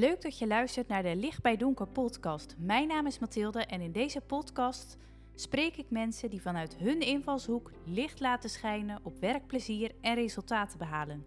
Leuk 0.00 0.22
dat 0.22 0.38
je 0.38 0.46
luistert 0.46 0.88
naar 0.88 1.02
de 1.02 1.16
Licht 1.16 1.42
bij 1.42 1.56
Donker 1.56 1.86
podcast. 1.86 2.56
Mijn 2.58 2.88
naam 2.88 3.06
is 3.06 3.18
Mathilde 3.18 3.64
en 3.64 3.80
in 3.80 3.92
deze 3.92 4.20
podcast 4.20 4.96
spreek 5.34 5.76
ik 5.76 5.90
mensen 5.90 6.30
die 6.30 6.42
vanuit 6.42 6.76
hun 6.76 7.00
invalshoek 7.00 7.70
licht 7.84 8.20
laten 8.20 8.50
schijnen 8.50 9.00
op 9.02 9.20
werkplezier 9.20 9.92
en 10.00 10.14
resultaten 10.14 10.78
behalen. 10.78 11.26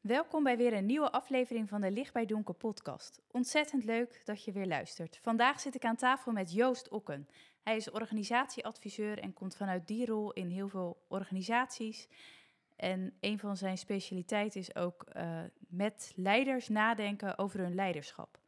Welkom 0.00 0.42
bij 0.42 0.56
weer 0.56 0.72
een 0.72 0.86
nieuwe 0.86 1.12
aflevering 1.12 1.68
van 1.68 1.80
de 1.80 1.90
Licht 1.90 2.12
bij 2.12 2.26
Donker 2.26 2.54
podcast. 2.54 3.20
Ontzettend 3.30 3.84
leuk 3.84 4.20
dat 4.24 4.44
je 4.44 4.52
weer 4.52 4.66
luistert. 4.66 5.18
Vandaag 5.22 5.60
zit 5.60 5.74
ik 5.74 5.84
aan 5.84 5.96
tafel 5.96 6.32
met 6.32 6.52
Joost 6.52 6.88
Okken. 6.88 7.28
Hij 7.62 7.76
is 7.76 7.90
organisatieadviseur 7.90 9.18
en 9.18 9.32
komt 9.32 9.56
vanuit 9.56 9.86
die 9.86 10.06
rol 10.06 10.32
in 10.32 10.48
heel 10.48 10.68
veel 10.68 11.04
organisaties. 11.08 12.08
En 12.76 13.16
een 13.20 13.38
van 13.38 13.56
zijn 13.56 13.78
specialiteiten 13.78 14.60
is 14.60 14.74
ook 14.74 15.06
uh, 15.16 15.40
met 15.68 16.12
leiders 16.16 16.68
nadenken 16.68 17.38
over 17.38 17.60
hun 17.60 17.74
leiderschap. 17.74 18.38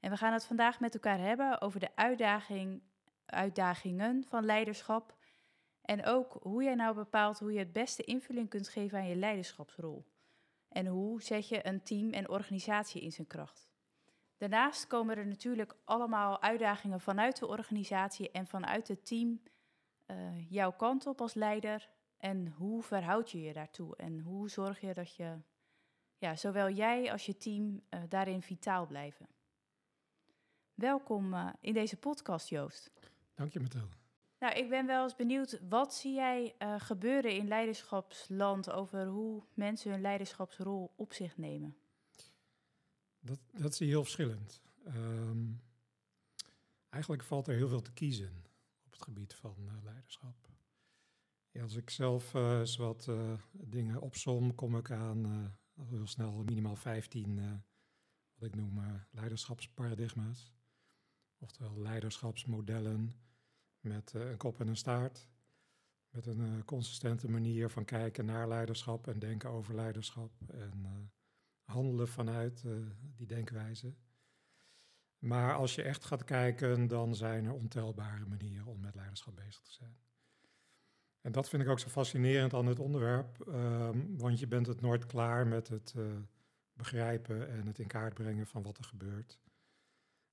En 0.00 0.10
we 0.10 0.16
gaan 0.16 0.32
het 0.32 0.44
vandaag 0.44 0.80
met 0.80 0.94
elkaar 0.94 1.18
hebben 1.18 1.60
over 1.60 1.80
de 1.80 1.90
uitdaging, 1.94 2.82
uitdagingen 3.26 4.24
van 4.28 4.44
leiderschap. 4.44 5.16
En 5.82 6.04
ook 6.04 6.36
hoe 6.42 6.62
jij 6.62 6.74
nou 6.74 6.94
bepaalt 6.94 7.38
hoe 7.38 7.52
je 7.52 7.58
het 7.58 7.72
beste 7.72 8.04
invulling 8.04 8.48
kunt 8.48 8.68
geven 8.68 8.98
aan 8.98 9.08
je 9.08 9.16
leiderschapsrol. 9.16 10.04
En 10.68 10.86
hoe 10.86 11.22
zet 11.22 11.48
je 11.48 11.66
een 11.66 11.82
team 11.82 12.12
en 12.12 12.28
organisatie 12.28 13.02
in 13.02 13.12
zijn 13.12 13.26
kracht. 13.26 13.72
Daarnaast 14.36 14.86
komen 14.86 15.16
er 15.16 15.26
natuurlijk 15.26 15.76
allemaal 15.84 16.42
uitdagingen 16.42 17.00
vanuit 17.00 17.38
de 17.38 17.46
organisatie 17.46 18.30
en 18.30 18.46
vanuit 18.46 18.88
het 18.88 19.06
team 19.06 19.40
uh, 20.06 20.50
jouw 20.50 20.72
kant 20.72 21.06
op 21.06 21.20
als 21.20 21.34
leider. 21.34 21.88
En 22.24 22.48
hoe 22.48 22.82
verhoud 22.82 23.30
je 23.30 23.40
je 23.40 23.52
daartoe? 23.52 23.96
En 23.96 24.20
hoe 24.20 24.50
zorg 24.50 24.80
je 24.80 24.94
dat 24.94 25.16
je, 25.16 25.38
ja, 26.18 26.36
zowel 26.36 26.70
jij 26.70 27.12
als 27.12 27.26
je 27.26 27.36
team 27.36 27.82
uh, 27.90 28.00
daarin 28.08 28.42
vitaal 28.42 28.86
blijven? 28.86 29.28
Welkom 30.74 31.34
uh, 31.34 31.48
in 31.60 31.72
deze 31.72 31.96
podcast, 31.96 32.48
Joost. 32.48 32.90
Dank 33.34 33.52
je, 33.52 33.60
Mathilde. 33.60 33.96
Nou, 34.38 34.54
ik 34.54 34.68
ben 34.68 34.86
wel 34.86 35.02
eens 35.02 35.16
benieuwd, 35.16 35.60
wat 35.68 35.94
zie 35.94 36.14
jij 36.14 36.54
uh, 36.58 36.80
gebeuren 36.80 37.32
in 37.32 37.48
leiderschapsland 37.48 38.70
over 38.70 39.06
hoe 39.06 39.42
mensen 39.54 39.90
hun 39.90 40.00
leiderschapsrol 40.00 40.92
op 40.96 41.12
zich 41.12 41.36
nemen? 41.36 41.76
Dat, 43.20 43.38
dat 43.52 43.74
zie 43.74 43.86
je 43.86 43.92
heel 43.92 44.02
verschillend. 44.02 44.62
Um, 44.86 45.62
eigenlijk 46.88 47.22
valt 47.22 47.48
er 47.48 47.54
heel 47.54 47.68
veel 47.68 47.82
te 47.82 47.92
kiezen 47.92 48.44
op 48.84 48.92
het 48.92 49.02
gebied 49.02 49.34
van 49.34 49.80
leiderschap. 49.82 50.53
Als 51.62 51.74
ik 51.74 51.90
zelf 51.90 52.34
uh, 52.34 52.58
eens 52.58 52.76
wat 52.76 53.10
dingen 53.52 54.00
opsom, 54.00 54.54
kom 54.54 54.76
ik 54.76 54.90
aan 54.90 55.52
heel 55.88 56.06
snel 56.06 56.42
minimaal 56.44 56.76
15 56.76 57.62
wat 58.34 58.48
ik 58.48 58.54
noem 58.54 58.80
leiderschapsparadigma's. 59.10 60.52
Oftewel 61.38 61.78
leiderschapsmodellen 61.78 63.12
met 63.80 64.12
een 64.12 64.36
kop 64.36 64.60
en 64.60 64.68
een 64.68 64.76
staart. 64.76 65.28
Met 66.10 66.26
een 66.26 66.64
consistente 66.64 67.30
manier 67.30 67.70
van 67.70 67.84
kijken 67.84 68.24
naar 68.24 68.48
leiderschap 68.48 69.08
en 69.08 69.18
denken 69.18 69.50
over 69.50 69.74
leiderschap. 69.74 70.32
En 70.46 71.12
handelen 71.62 72.08
vanuit 72.08 72.64
die 73.16 73.26
denkwijze. 73.26 73.94
Maar 75.18 75.54
als 75.54 75.74
je 75.74 75.82
echt 75.82 76.04
gaat 76.04 76.24
kijken, 76.24 76.86
dan 76.86 77.14
zijn 77.14 77.44
er 77.44 77.52
ontelbare 77.52 78.26
manieren 78.26 78.66
om 78.66 78.80
met 78.80 78.94
leiderschap 78.94 79.36
bezig 79.36 79.62
te 79.62 79.72
zijn. 79.72 79.96
En 81.24 81.32
dat 81.32 81.48
vind 81.48 81.62
ik 81.62 81.68
ook 81.68 81.78
zo 81.78 81.88
fascinerend 81.88 82.54
aan 82.54 82.66
het 82.66 82.78
onderwerp, 82.78 83.46
um, 83.48 84.18
want 84.18 84.38
je 84.38 84.46
bent 84.46 84.66
het 84.66 84.80
nooit 84.80 85.06
klaar 85.06 85.46
met 85.46 85.68
het 85.68 85.94
begrijpen 86.72 87.48
en 87.48 87.66
het 87.66 87.78
in 87.78 87.86
kaart 87.86 88.14
brengen 88.14 88.46
van 88.46 88.62
wat 88.62 88.78
er 88.78 88.84
gebeurt. 88.84 89.40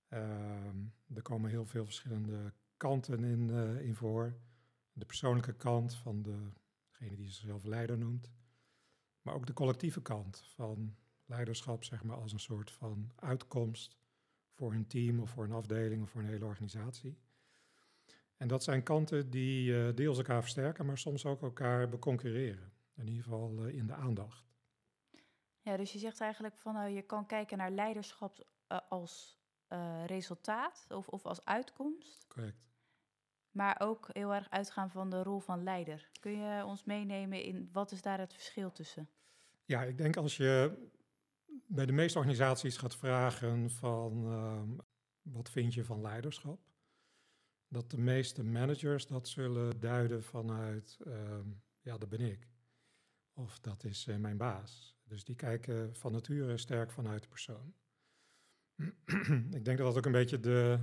Uh, 0.09 0.19
er 1.13 1.21
komen 1.21 1.49
heel 1.49 1.65
veel 1.65 1.85
verschillende 1.85 2.53
kanten 2.77 3.23
in, 3.23 3.49
uh, 3.49 3.81
in 3.81 3.95
voor. 3.95 4.33
De 4.93 5.05
persoonlijke 5.05 5.53
kant 5.53 5.95
van 5.95 6.21
de, 6.21 6.37
degene 6.89 7.15
die 7.15 7.29
zichzelf 7.29 7.63
leider 7.63 7.97
noemt. 7.97 8.31
Maar 9.21 9.33
ook 9.33 9.45
de 9.45 9.53
collectieve 9.53 10.01
kant 10.01 10.43
van 10.55 10.95
leiderschap, 11.25 11.83
zeg 11.83 12.03
maar, 12.03 12.17
als 12.17 12.31
een 12.31 12.39
soort 12.39 12.71
van 12.71 13.11
uitkomst 13.15 13.97
voor 14.51 14.73
een 14.73 14.87
team 14.87 15.19
of 15.19 15.29
voor 15.29 15.43
een 15.43 15.51
afdeling 15.51 16.03
of 16.03 16.09
voor 16.09 16.21
een 16.21 16.27
hele 16.27 16.45
organisatie. 16.45 17.17
En 18.41 18.47
dat 18.47 18.63
zijn 18.63 18.83
kanten 18.83 19.29
die 19.29 19.71
uh, 19.71 19.95
deels 19.95 20.17
elkaar 20.17 20.41
versterken, 20.41 20.85
maar 20.85 20.97
soms 20.97 21.25
ook 21.25 21.41
elkaar 21.41 21.89
beconcurreren. 21.89 22.73
In 22.95 23.07
ieder 23.07 23.23
geval 23.23 23.67
uh, 23.67 23.75
in 23.75 23.87
de 23.87 23.93
aandacht. 23.93 24.45
Ja, 25.59 25.77
dus 25.77 25.91
je 25.93 25.99
zegt 25.99 26.21
eigenlijk 26.21 26.57
van 26.57 26.75
uh, 26.75 26.95
je 26.95 27.01
kan 27.01 27.25
kijken 27.25 27.57
naar 27.57 27.71
leiderschap 27.71 28.47
als 28.89 29.39
uh, 29.69 30.05
resultaat 30.05 30.85
of, 30.89 31.07
of 31.07 31.25
als 31.25 31.45
uitkomst. 31.45 32.25
Correct. 32.27 32.69
Maar 33.51 33.79
ook 33.79 34.09
heel 34.11 34.33
erg 34.33 34.49
uitgaan 34.49 34.91
van 34.91 35.09
de 35.09 35.23
rol 35.23 35.39
van 35.39 35.63
leider. 35.63 36.09
Kun 36.19 36.31
je 36.31 36.65
ons 36.65 36.83
meenemen 36.83 37.43
in 37.43 37.69
wat 37.71 37.91
is 37.91 38.01
daar 38.01 38.19
het 38.19 38.33
verschil 38.33 38.71
tussen? 38.71 39.09
Ja, 39.65 39.83
ik 39.83 39.97
denk 39.97 40.17
als 40.17 40.37
je 40.37 40.77
bij 41.67 41.85
de 41.85 41.91
meeste 41.91 42.17
organisaties 42.17 42.77
gaat 42.77 42.95
vragen 42.95 43.69
van 43.69 44.25
uh, 44.25 44.61
wat 45.21 45.49
vind 45.49 45.73
je 45.73 45.85
van 45.85 46.01
leiderschap, 46.01 46.70
dat 47.71 47.91
de 47.91 47.97
meeste 47.97 48.43
managers 48.43 49.07
dat 49.07 49.27
zullen 49.27 49.79
duiden 49.79 50.23
vanuit 50.23 50.97
uh, 51.07 51.39
ja, 51.81 51.97
dat 51.97 52.09
ben 52.09 52.19
ik. 52.19 52.47
Of 53.33 53.59
dat 53.59 53.83
is 53.83 54.07
uh, 54.07 54.15
mijn 54.15 54.37
baas. 54.37 54.97
Dus 55.03 55.23
die 55.23 55.35
kijken 55.35 55.95
van 55.95 56.11
nature 56.11 56.57
sterk 56.57 56.91
vanuit 56.91 57.21
de 57.21 57.27
persoon. 57.27 57.73
ik 59.57 59.65
denk 59.65 59.77
dat 59.77 59.77
dat 59.77 59.97
ook 59.97 60.05
een 60.05 60.11
beetje 60.11 60.39
de, 60.39 60.79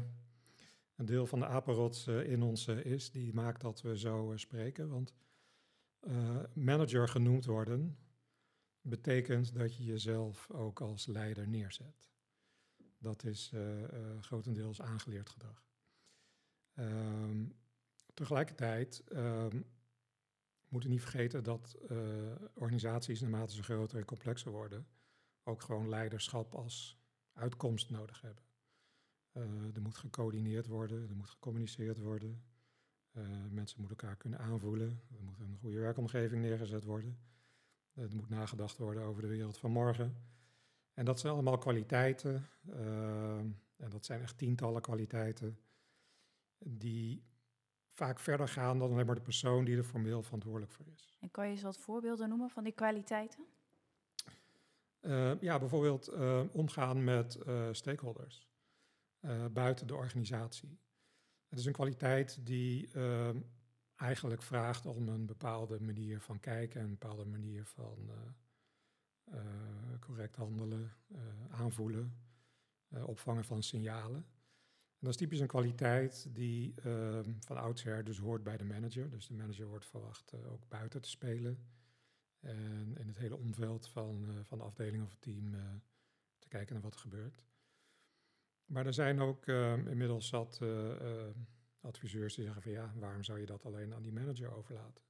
een 0.94 1.06
deel 1.06 1.26
van 1.26 1.38
de 1.38 1.46
apenrots 1.46 2.06
uh, 2.06 2.30
in 2.30 2.42
ons 2.42 2.68
uh, 2.68 2.84
is, 2.84 3.10
die 3.10 3.34
maakt 3.34 3.60
dat 3.60 3.82
we 3.82 3.98
zo 3.98 4.32
spreken. 4.36 4.88
Want 4.88 5.14
manager 6.52 7.08
genoemd 7.08 7.44
worden 7.44 7.98
betekent 8.80 9.54
dat 9.54 9.76
je 9.76 9.84
jezelf 9.84 10.50
ook 10.50 10.80
als 10.80 11.06
leider 11.06 11.48
neerzet. 11.48 12.10
Dat 12.98 13.24
is 13.24 13.52
grotendeels 14.20 14.82
aangeleerd 14.82 15.28
gedrag. 15.28 15.67
Um, 16.78 17.56
tegelijkertijd 18.14 19.04
um, 19.12 19.64
moeten 20.68 20.90
niet 20.90 21.00
vergeten 21.00 21.44
dat 21.44 21.76
organisaties, 22.54 23.20
naarmate 23.20 23.54
ze 23.54 23.62
groter 23.62 23.98
en 23.98 24.04
complexer 24.04 24.50
worden, 24.50 24.86
ook 25.42 25.62
gewoon 25.62 25.88
leiderschap 25.88 26.54
als 26.54 26.98
uitkomst 27.32 27.90
nodig 27.90 28.20
hebben. 28.20 28.44
Uh, 29.32 29.74
er 29.74 29.82
moet 29.82 29.96
gecoördineerd 29.96 30.66
worden, 30.66 31.08
er 31.08 31.16
moet 31.16 31.30
gecommuniceerd 31.30 31.98
worden. 31.98 32.42
Uh, 33.12 33.24
mensen 33.50 33.80
moeten 33.80 33.98
elkaar 33.98 34.16
kunnen 34.16 34.38
aanvoelen. 34.38 35.02
Er 35.16 35.22
moet 35.22 35.40
een 35.40 35.58
goede 35.60 35.78
werkomgeving 35.78 36.42
neergezet 36.42 36.84
worden. 36.84 37.18
Er 37.94 38.08
moet 38.14 38.28
nagedacht 38.28 38.78
worden 38.78 39.02
over 39.02 39.22
de 39.22 39.28
wereld 39.28 39.58
van 39.58 39.70
morgen. 39.70 40.16
En 40.94 41.04
dat 41.04 41.20
zijn 41.20 41.32
allemaal 41.32 41.58
kwaliteiten. 41.58 42.46
en 43.76 43.90
dat 43.90 44.04
zijn 44.04 44.20
echt 44.22 44.38
tientallen 44.38 44.82
kwaliteiten. 44.82 45.58
Die 46.58 47.26
vaak 47.92 48.18
verder 48.18 48.48
gaan 48.48 48.78
dan 48.78 48.90
alleen 48.90 49.06
maar 49.06 49.14
de 49.14 49.20
persoon 49.20 49.64
die 49.64 49.76
er 49.76 49.84
formeel 49.84 50.22
verantwoordelijk 50.22 50.72
voor 50.72 50.86
is. 50.86 51.16
En 51.20 51.30
kan 51.30 51.44
je 51.44 51.50
eens 51.50 51.62
wat 51.62 51.78
voorbeelden 51.78 52.28
noemen 52.28 52.50
van 52.50 52.64
die 52.64 52.72
kwaliteiten? 52.72 53.44
Uh, 55.00 55.40
ja, 55.40 55.58
bijvoorbeeld 55.58 56.12
uh, 56.12 56.42
omgaan 56.52 57.04
met 57.04 57.38
uh, 57.46 57.68
stakeholders 57.72 58.46
buiten 59.52 59.86
de 59.86 59.94
organisatie. 59.94 60.78
Het 61.48 61.58
is 61.58 61.64
een 61.64 61.72
kwaliteit 61.72 62.46
die 62.46 62.90
eigenlijk 63.96 64.42
vraagt 64.42 64.86
om 64.86 65.08
een 65.08 65.26
bepaalde 65.26 65.80
manier 65.80 66.20
van 66.20 66.40
kijken, 66.40 66.82
een 66.82 66.98
bepaalde 66.98 67.24
manier 67.24 67.64
van 67.64 68.10
correct 70.00 70.36
handelen, 70.36 70.92
aanvoelen, 71.50 72.16
opvangen 72.88 73.44
van 73.44 73.62
signalen. 73.62 74.26
Dat 74.98 75.10
is 75.10 75.16
typisch 75.16 75.40
een 75.40 75.46
kwaliteit 75.46 76.26
die 76.34 76.74
van 77.38 77.56
oudsher 77.56 78.04
dus 78.04 78.18
hoort 78.18 78.42
bij 78.42 78.56
de 78.56 78.64
manager. 78.64 79.10
Dus 79.10 79.26
de 79.26 79.34
manager 79.34 79.66
wordt 79.66 79.86
verwacht 79.86 80.34
ook 80.34 80.68
buiten 80.68 81.00
te 81.00 81.08
spelen 81.08 81.58
en 82.40 82.96
in 82.96 83.06
het 83.06 83.18
hele 83.18 83.36
omveld 83.36 83.88
van, 83.88 84.24
uh, 84.28 84.38
van 84.42 84.58
de 84.58 84.64
afdeling 84.64 85.02
of 85.02 85.10
het 85.10 85.20
team 85.20 85.54
uh, 85.54 85.60
te 86.38 86.48
kijken 86.48 86.74
naar 86.74 86.82
wat 86.82 86.94
er 86.94 87.00
gebeurt. 87.00 87.44
Maar 88.64 88.86
er 88.86 88.94
zijn 88.94 89.20
ook 89.20 89.46
uh, 89.46 89.86
inmiddels 89.86 90.28
zat 90.28 90.62
adviseurs 91.80 92.34
die 92.34 92.44
zeggen 92.44 92.62
van 92.62 92.72
ja, 92.72 92.92
waarom 92.96 93.22
zou 93.22 93.40
je 93.40 93.46
dat 93.46 93.64
alleen 93.64 93.94
aan 93.94 94.02
die 94.02 94.12
manager 94.12 94.52
overlaten? 94.52 95.04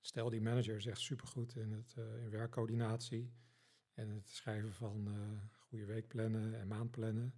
Stel 0.00 0.30
die 0.30 0.40
manager 0.40 0.76
is 0.76 0.86
echt 0.86 1.00
supergoed 1.00 1.56
in, 1.56 1.72
het, 1.72 1.94
in 1.96 2.30
werkcoördinatie 2.30 3.32
en 3.94 4.08
het 4.08 4.28
schrijven 4.28 4.72
van 4.72 5.08
goede 5.58 5.84
weekplannen 5.84 6.60
en 6.60 6.68
maandplannen. 6.68 7.34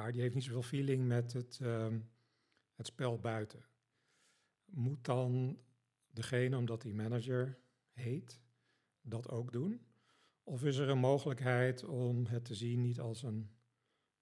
Maar 0.00 0.12
die 0.12 0.20
heeft 0.20 0.34
niet 0.34 0.44
zoveel 0.44 0.62
feeling 0.62 1.06
met 1.06 1.32
het, 1.32 1.58
um, 1.62 2.10
het 2.74 2.86
spel 2.86 3.18
buiten. 3.18 3.64
Moet 4.64 5.04
dan 5.04 5.58
degene, 6.10 6.56
omdat 6.56 6.82
die 6.82 6.94
manager 6.94 7.58
heet, 7.92 8.42
dat 9.00 9.28
ook 9.28 9.52
doen? 9.52 9.86
Of 10.42 10.64
is 10.64 10.76
er 10.76 10.88
een 10.88 10.98
mogelijkheid 10.98 11.84
om 11.84 12.26
het 12.26 12.44
te 12.44 12.54
zien 12.54 12.80
niet 12.80 13.00
als 13.00 13.22
een 13.22 13.50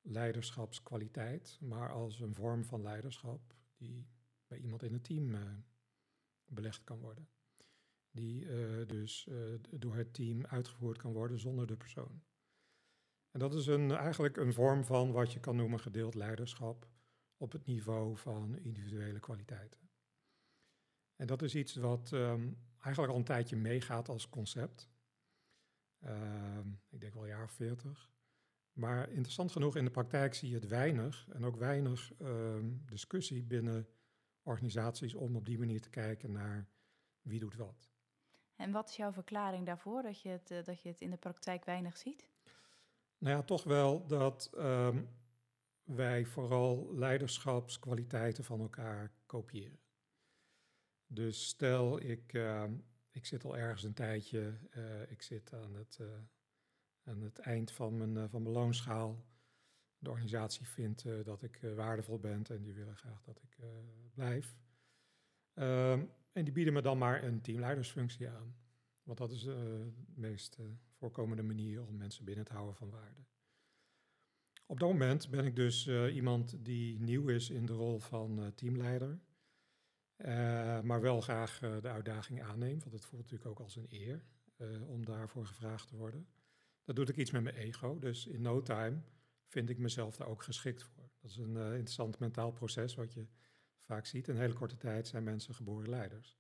leiderschapskwaliteit, 0.00 1.58
maar 1.60 1.92
als 1.92 2.20
een 2.20 2.34
vorm 2.34 2.64
van 2.64 2.82
leiderschap 2.82 3.54
die 3.76 4.08
bij 4.46 4.58
iemand 4.58 4.82
in 4.82 4.92
het 4.92 5.04
team 5.04 5.34
uh, 5.34 5.40
belegd 6.46 6.84
kan 6.84 6.98
worden? 6.98 7.28
Die 8.10 8.44
uh, 8.44 8.86
dus 8.86 9.26
uh, 9.26 9.54
door 9.70 9.96
het 9.96 10.14
team 10.14 10.44
uitgevoerd 10.44 10.98
kan 10.98 11.12
worden 11.12 11.38
zonder 11.38 11.66
de 11.66 11.76
persoon. 11.76 12.22
En 13.30 13.38
dat 13.38 13.54
is 13.54 13.66
een, 13.66 13.90
eigenlijk 13.90 14.36
een 14.36 14.52
vorm 14.52 14.84
van 14.84 15.12
wat 15.12 15.32
je 15.32 15.40
kan 15.40 15.56
noemen 15.56 15.80
gedeeld 15.80 16.14
leiderschap 16.14 16.88
op 17.36 17.52
het 17.52 17.66
niveau 17.66 18.16
van 18.16 18.58
individuele 18.58 19.20
kwaliteiten. 19.20 19.88
En 21.16 21.26
dat 21.26 21.42
is 21.42 21.54
iets 21.54 21.74
wat 21.74 22.10
um, 22.10 22.58
eigenlijk 22.80 23.12
al 23.12 23.18
een 23.18 23.24
tijdje 23.24 23.56
meegaat 23.56 24.08
als 24.08 24.28
concept. 24.28 24.90
Uh, 26.00 26.58
ik 26.88 27.00
denk 27.00 27.14
wel 27.14 27.22
een 27.22 27.28
jaar 27.28 27.44
of 27.44 27.52
veertig. 27.52 28.10
Maar 28.72 29.10
interessant 29.10 29.52
genoeg, 29.52 29.76
in 29.76 29.84
de 29.84 29.90
praktijk 29.90 30.34
zie 30.34 30.48
je 30.48 30.54
het 30.54 30.66
weinig 30.66 31.28
en 31.28 31.44
ook 31.44 31.56
weinig 31.56 32.12
uh, 32.18 32.56
discussie 32.86 33.42
binnen 33.42 33.88
organisaties 34.42 35.14
om 35.14 35.36
op 35.36 35.46
die 35.46 35.58
manier 35.58 35.80
te 35.80 35.90
kijken 35.90 36.32
naar 36.32 36.68
wie 37.20 37.40
doet 37.40 37.56
wat. 37.56 37.90
En 38.56 38.72
wat 38.72 38.88
is 38.88 38.96
jouw 38.96 39.12
verklaring 39.12 39.66
daarvoor 39.66 40.02
dat 40.02 40.20
je 40.20 40.28
het, 40.28 40.50
uh, 40.50 40.64
dat 40.64 40.82
je 40.82 40.88
het 40.88 41.00
in 41.00 41.10
de 41.10 41.16
praktijk 41.16 41.64
weinig 41.64 41.96
ziet? 41.96 42.28
Nou 43.18 43.36
ja, 43.36 43.42
toch 43.42 43.64
wel 43.64 44.06
dat 44.06 44.50
um, 44.56 45.08
wij 45.82 46.24
vooral 46.24 46.94
leiderschapskwaliteiten 46.94 48.44
van 48.44 48.60
elkaar 48.60 49.12
kopiëren. 49.26 49.80
Dus 51.06 51.46
stel, 51.46 52.00
ik, 52.00 52.32
uh, 52.32 52.64
ik 53.10 53.26
zit 53.26 53.44
al 53.44 53.56
ergens 53.56 53.82
een 53.82 53.94
tijdje, 53.94 54.58
uh, 54.76 55.10
ik 55.10 55.22
zit 55.22 55.52
aan 55.52 55.74
het, 55.74 55.98
uh, 56.00 56.06
aan 57.02 57.20
het 57.20 57.38
eind 57.38 57.72
van 57.72 57.96
mijn, 57.96 58.30
van 58.30 58.42
mijn 58.42 58.54
loonschaal. 58.54 59.26
De 59.98 60.10
organisatie 60.10 60.66
vindt 60.66 61.24
dat 61.24 61.42
ik 61.42 61.60
waardevol 61.74 62.18
ben 62.18 62.44
en 62.44 62.62
die 62.62 62.74
willen 62.74 62.96
graag 62.96 63.22
dat 63.22 63.42
ik 63.42 63.56
blijf. 64.14 64.56
Ehm, 65.54 66.04
en 66.32 66.44
die 66.44 66.52
bieden 66.52 66.72
me 66.72 66.82
dan 66.82 66.98
maar 66.98 67.24
een 67.24 67.40
teamleidersfunctie 67.40 68.28
aan. 68.28 68.56
Want 69.08 69.20
dat 69.20 69.30
is 69.30 69.42
de 69.42 69.90
meest 70.14 70.58
voorkomende 70.92 71.42
manier 71.42 71.86
om 71.86 71.96
mensen 71.96 72.24
binnen 72.24 72.44
te 72.44 72.52
houden 72.52 72.74
van 72.74 72.90
waarde. 72.90 73.24
Op 74.66 74.80
dat 74.80 74.88
moment 74.88 75.30
ben 75.30 75.44
ik 75.44 75.56
dus 75.56 75.88
iemand 75.88 76.64
die 76.64 77.00
nieuw 77.00 77.28
is 77.28 77.50
in 77.50 77.66
de 77.66 77.72
rol 77.72 77.98
van 77.98 78.52
teamleider. 78.54 79.20
Uh, 80.16 80.26
maar 80.80 81.00
wel 81.00 81.20
graag 81.20 81.58
de 81.58 81.88
uitdaging 81.88 82.42
aanneem, 82.42 82.78
want 82.78 82.92
het 82.92 83.04
voelt 83.04 83.22
natuurlijk 83.22 83.50
ook 83.50 83.60
als 83.60 83.76
een 83.76 83.86
eer 83.88 84.24
om 84.86 85.04
daarvoor 85.04 85.46
gevraagd 85.46 85.88
te 85.88 85.96
worden. 85.96 86.28
Dat 86.84 86.96
doet 86.96 87.08
ik 87.08 87.16
iets 87.16 87.30
met 87.30 87.42
mijn 87.42 87.56
ego, 87.56 87.98
dus 87.98 88.26
in 88.26 88.42
no 88.42 88.62
time 88.62 89.02
vind 89.46 89.70
ik 89.70 89.78
mezelf 89.78 90.16
daar 90.16 90.28
ook 90.28 90.42
geschikt 90.42 90.82
voor. 90.82 91.10
Dat 91.20 91.30
is 91.30 91.36
een 91.36 91.56
interessant 91.56 92.18
mentaal 92.18 92.52
proces 92.52 92.94
wat 92.94 93.12
je 93.12 93.26
vaak 93.80 94.06
ziet. 94.06 94.28
In 94.28 94.34
een 94.34 94.40
hele 94.40 94.52
korte 94.54 94.76
tijd 94.76 95.06
zijn 95.06 95.24
mensen 95.24 95.54
geboren 95.54 95.88
leiders. 95.88 96.38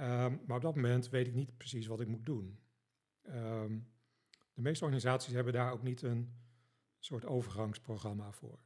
Um, 0.00 0.40
maar 0.46 0.56
op 0.56 0.62
dat 0.62 0.74
moment 0.74 1.08
weet 1.08 1.26
ik 1.26 1.34
niet 1.34 1.56
precies 1.56 1.86
wat 1.86 2.00
ik 2.00 2.08
moet 2.08 2.26
doen. 2.26 2.58
Um, 3.22 3.92
de 4.54 4.62
meeste 4.62 4.84
organisaties 4.84 5.32
hebben 5.32 5.52
daar 5.52 5.72
ook 5.72 5.82
niet 5.82 6.02
een 6.02 6.32
soort 6.98 7.26
overgangsprogramma 7.26 8.32
voor. 8.32 8.58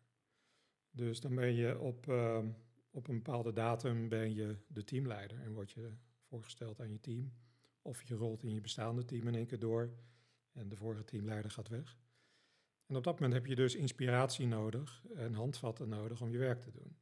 Dus 0.90 1.20
dan 1.20 1.34
ben 1.34 1.54
je 1.54 1.78
op 1.78 2.06
uh, 2.06 2.44
op 2.92 3.08
een 3.08 3.16
bepaalde 3.16 3.52
datum 3.52 4.08
ben 4.08 4.34
je 4.34 4.56
de 4.66 4.84
teamleider 4.84 5.40
en 5.40 5.52
word 5.52 5.70
je 5.70 5.92
voorgesteld 6.22 6.80
aan 6.80 6.90
je 6.90 7.00
team. 7.00 7.32
Of 7.82 8.02
je 8.02 8.14
rolt 8.14 8.42
in 8.42 8.54
je 8.54 8.60
bestaande 8.60 9.04
team 9.04 9.28
in 9.28 9.34
één 9.34 9.46
keer 9.46 9.58
door 9.58 9.94
en 10.52 10.68
de 10.68 10.76
vorige 10.76 11.04
teamleider 11.04 11.50
gaat 11.50 11.68
weg. 11.68 11.98
En 12.86 12.96
op 12.96 13.04
dat 13.04 13.14
moment 13.14 13.32
heb 13.32 13.46
je 13.46 13.54
dus 13.54 13.74
inspiratie 13.74 14.46
nodig 14.46 15.04
en 15.14 15.34
handvatten 15.34 15.88
nodig 15.88 16.20
om 16.20 16.30
je 16.30 16.38
werk 16.38 16.60
te 16.60 16.70
doen. 16.70 16.96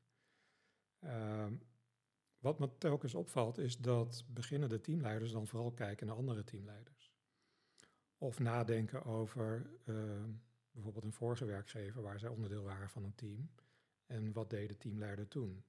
Wat 2.41 2.59
me 2.59 2.69
telkens 2.79 3.15
opvalt 3.15 3.59
is 3.59 3.79
dat 3.79 4.25
beginnende 4.29 4.81
teamleiders 4.81 5.33
dan 5.33 5.47
vooral 5.47 5.73
kijken 5.73 6.07
naar 6.07 6.17
andere 6.17 6.45
teamleiders. 6.45 7.13
Of 8.19 8.39
nadenken 8.39 9.05
over 9.05 9.71
uh, 9.85 10.25
bijvoorbeeld 10.71 11.05
een 11.05 11.13
vorige 11.13 11.45
werkgever 11.45 12.03
waar 12.03 12.19
zij 12.19 12.29
onderdeel 12.29 12.63
waren 12.63 12.91
van 12.91 13.05
een 13.05 13.15
team. 13.15 13.51
En 14.07 14.33
wat 14.33 14.51
deed 14.51 14.69
de 14.69 14.77
teamleider 14.77 15.29
toen? 15.29 15.65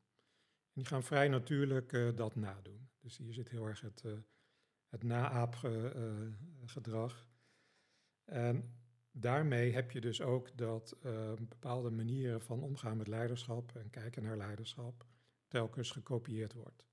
En 0.64 0.74
die 0.74 0.86
gaan 0.86 1.04
vrij 1.04 1.28
natuurlijk 1.28 1.92
uh, 1.92 2.16
dat 2.16 2.36
nadoen. 2.36 2.90
Dus 3.00 3.18
hier 3.18 3.34
zit 3.34 3.50
heel 3.50 3.66
erg 3.66 3.82
het, 3.82 4.04
uh, 4.06 4.14
het 4.88 5.04
naaapgedrag. 5.04 7.30
En 8.26 8.76
daarmee 9.12 9.74
heb 9.74 9.92
je 9.92 10.02
dus 10.02 10.22
ook 10.22 10.58
dat 10.58 10.98
bepaalde 11.40 11.90
manieren 11.90 12.42
van 12.42 12.64
omgaan 12.64 12.98
met 12.98 13.08
leiderschap 13.08 13.76
en 13.76 13.90
kijken 13.90 14.24
naar 14.24 14.38
leiderschap 14.38 15.06
telkens 15.52 15.92
gekopieerd 15.92 16.54
wordt. 16.54 16.88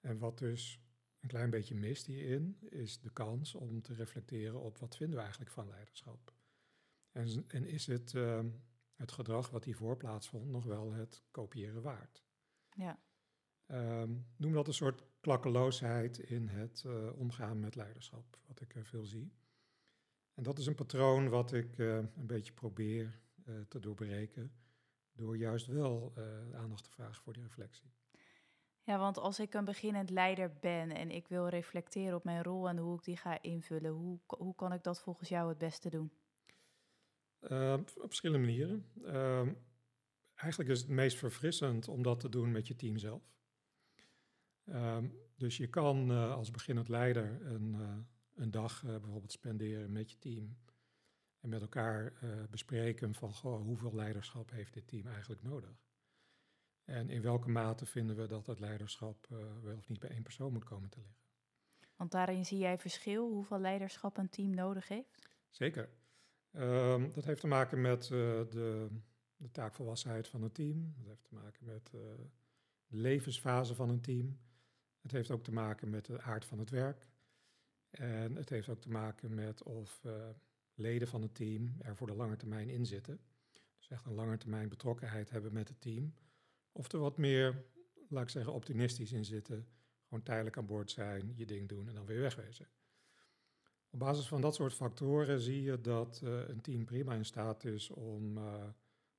En 0.00 0.18
wat 0.18 0.38
dus 0.38 0.80
een 1.20 1.28
klein 1.28 1.50
beetje 1.50 1.74
mist 1.74 2.06
hierin, 2.06 2.56
is 2.60 3.00
de 3.00 3.10
kans 3.10 3.54
om 3.54 3.82
te 3.82 3.94
reflecteren 3.94 4.60
op 4.60 4.78
wat 4.78 4.96
vinden 4.96 5.16
we 5.16 5.22
eigenlijk 5.22 5.52
van 5.52 5.68
leiderschap. 5.68 6.34
En, 7.12 7.44
en 7.48 7.66
is 7.66 7.86
het, 7.86 8.12
het 8.94 9.12
gedrag 9.12 9.50
wat 9.50 9.64
hiervoor 9.64 9.96
plaatsvond 9.96 10.48
nog 10.48 10.64
wel 10.64 10.92
het 10.92 11.22
kopiëren 11.30 11.82
waard? 11.82 12.24
Ja. 12.76 13.02
Um, 13.66 14.26
noem 14.36 14.52
dat 14.52 14.66
een 14.66 14.74
soort 14.74 15.04
klakkeloosheid 15.20 16.18
in 16.18 16.48
het 16.48 16.82
uh, 16.86 17.18
omgaan 17.18 17.60
met 17.60 17.74
leiderschap, 17.74 18.38
wat 18.46 18.60
ik 18.60 18.74
uh, 18.74 18.84
veel 18.84 19.04
zie. 19.04 19.32
En 20.34 20.42
dat 20.42 20.58
is 20.58 20.66
een 20.66 20.74
patroon 20.74 21.28
wat 21.28 21.52
ik 21.52 21.78
uh, 21.78 21.96
een 21.96 22.26
beetje 22.26 22.52
probeer 22.52 23.20
te 23.68 23.78
doorbreken, 23.78 24.52
door 25.18 25.36
juist 25.36 25.66
wel 25.66 26.12
aandacht 26.54 26.84
te 26.84 26.90
vragen 26.90 27.22
voor 27.22 27.32
die 27.32 27.42
reflectie. 27.42 27.90
Ja, 28.82 28.98
want 28.98 29.18
als 29.18 29.40
ik 29.40 29.54
een 29.54 29.64
beginnend 29.64 30.10
leider 30.10 30.52
ben 30.60 30.90
en 30.90 31.10
ik 31.10 31.28
wil 31.28 31.48
reflecteren 31.48 32.14
op 32.16 32.24
mijn 32.24 32.42
rol 32.42 32.68
en 32.68 32.78
hoe 32.78 32.96
ik 32.96 33.04
die 33.04 33.16
ga 33.16 33.42
invullen, 33.42 33.90
hoe, 33.90 34.18
hoe 34.26 34.54
kan 34.54 34.72
ik 34.72 34.82
dat 34.82 35.00
volgens 35.00 35.28
jou 35.28 35.48
het 35.48 35.58
beste 35.58 35.90
doen? 35.90 36.10
Ehm, 37.40 37.80
op 37.80 38.06
verschillende 38.06 38.46
manieren. 38.46 38.86
Ehm, 39.04 39.52
eigenlijk 40.34 40.70
is 40.70 40.80
het 40.80 40.88
meest 40.88 41.18
verfrissend 41.18 41.88
om 41.88 42.02
dat 42.02 42.20
te 42.20 42.28
doen 42.28 42.52
met 42.52 42.66
je 42.66 42.76
team 42.76 42.96
zelf. 42.96 43.22
Um, 44.64 45.18
dus 45.36 45.56
je 45.56 45.66
kan 45.66 46.10
uh, 46.10 46.34
als 46.34 46.50
beginnend 46.50 46.88
leider 46.88 47.46
een, 47.46 47.74
uh, 47.74 47.96
een 48.34 48.50
dag 48.50 48.82
bijvoorbeeld 48.82 49.32
spenderen 49.32 49.92
met 49.92 50.10
je 50.10 50.18
team. 50.18 50.56
En 51.48 51.54
met 51.54 51.62
elkaar 51.62 52.12
bespreken 52.50 53.14
van 53.14 53.32
goh, 53.32 53.62
hoeveel 53.62 53.94
leiderschap 53.94 54.50
heeft 54.50 54.74
dit 54.74 54.88
team 54.88 55.06
eigenlijk 55.06 55.42
nodig. 55.42 55.86
En 56.84 57.10
in 57.10 57.22
welke 57.22 57.48
mate 57.48 57.86
vinden 57.86 58.16
we 58.16 58.26
dat 58.26 58.46
het 58.46 58.60
leiderschap 58.60 59.26
wel 59.62 59.76
of 59.76 59.88
niet 59.88 59.98
bij 59.98 60.10
één 60.10 60.22
persoon 60.22 60.52
moet 60.52 60.64
komen 60.64 60.90
te 60.90 60.98
liggen. 60.98 61.16
Want 61.96 62.10
daarin 62.10 62.44
zie 62.44 62.58
jij 62.58 62.78
verschil 62.78 63.30
hoeveel 63.30 63.58
leiderschap 63.58 64.16
een 64.16 64.28
team 64.28 64.50
nodig 64.50 64.88
heeft? 64.88 65.28
Zeker. 65.50 65.88
Um, 66.52 67.12
dat 67.12 67.24
heeft 67.24 67.40
te 67.40 67.46
maken 67.46 67.80
met 67.80 68.04
de 68.04 68.88
de 69.38 69.50
taakvolwassenheid 69.50 70.28
van 70.28 70.42
een 70.42 70.52
team. 70.52 70.94
Het 70.96 71.06
heeft 71.06 71.24
te 71.24 71.34
maken 71.34 71.64
met 71.64 71.90
uh, 71.94 72.00
de 72.86 72.96
levensfase 72.96 73.74
van 73.74 73.88
een 73.88 74.00
team. 74.00 74.38
Het 75.00 75.10
heeft 75.10 75.30
ook 75.30 75.42
te 75.42 75.52
maken 75.52 75.90
met 75.90 76.04
de 76.04 76.20
aard 76.20 76.44
van 76.44 76.58
het 76.58 76.70
werk. 76.70 77.08
En 77.90 78.36
het 78.36 78.48
heeft 78.48 78.68
ook 78.68 78.80
te 78.80 78.90
maken 78.90 79.34
met 79.34 79.62
of 79.62 80.04
leden 80.78 81.08
van 81.08 81.22
het 81.22 81.34
team 81.34 81.74
er 81.80 81.96
voor 81.96 82.06
de 82.06 82.14
lange 82.14 82.36
termijn 82.36 82.68
in 82.68 82.86
zitten. 82.86 83.20
Dus 83.78 83.88
echt 83.88 84.06
een 84.06 84.14
lange 84.14 84.36
termijn 84.36 84.68
betrokkenheid 84.68 85.30
hebben 85.30 85.52
met 85.52 85.68
het 85.68 85.80
team. 85.80 86.14
Of 86.72 86.92
er 86.92 86.98
wat 86.98 87.16
meer, 87.16 87.64
laat 88.08 88.22
ik 88.22 88.28
zeggen, 88.28 88.52
optimistisch 88.52 89.12
in 89.12 89.24
zitten. 89.24 89.68
Gewoon 90.02 90.22
tijdelijk 90.24 90.56
aan 90.56 90.66
boord 90.66 90.90
zijn, 90.90 91.32
je 91.34 91.46
ding 91.46 91.68
doen 91.68 91.88
en 91.88 91.94
dan 91.94 92.06
weer 92.06 92.20
wegwezen. 92.20 92.68
Op 93.90 93.98
basis 93.98 94.28
van 94.28 94.40
dat 94.40 94.54
soort 94.54 94.74
factoren 94.74 95.40
zie 95.40 95.62
je 95.62 95.80
dat 95.80 96.20
uh, 96.24 96.48
een 96.48 96.60
team 96.60 96.84
prima 96.84 97.14
in 97.14 97.24
staat 97.24 97.64
is 97.64 97.90
om 97.90 98.38
uh, 98.38 98.64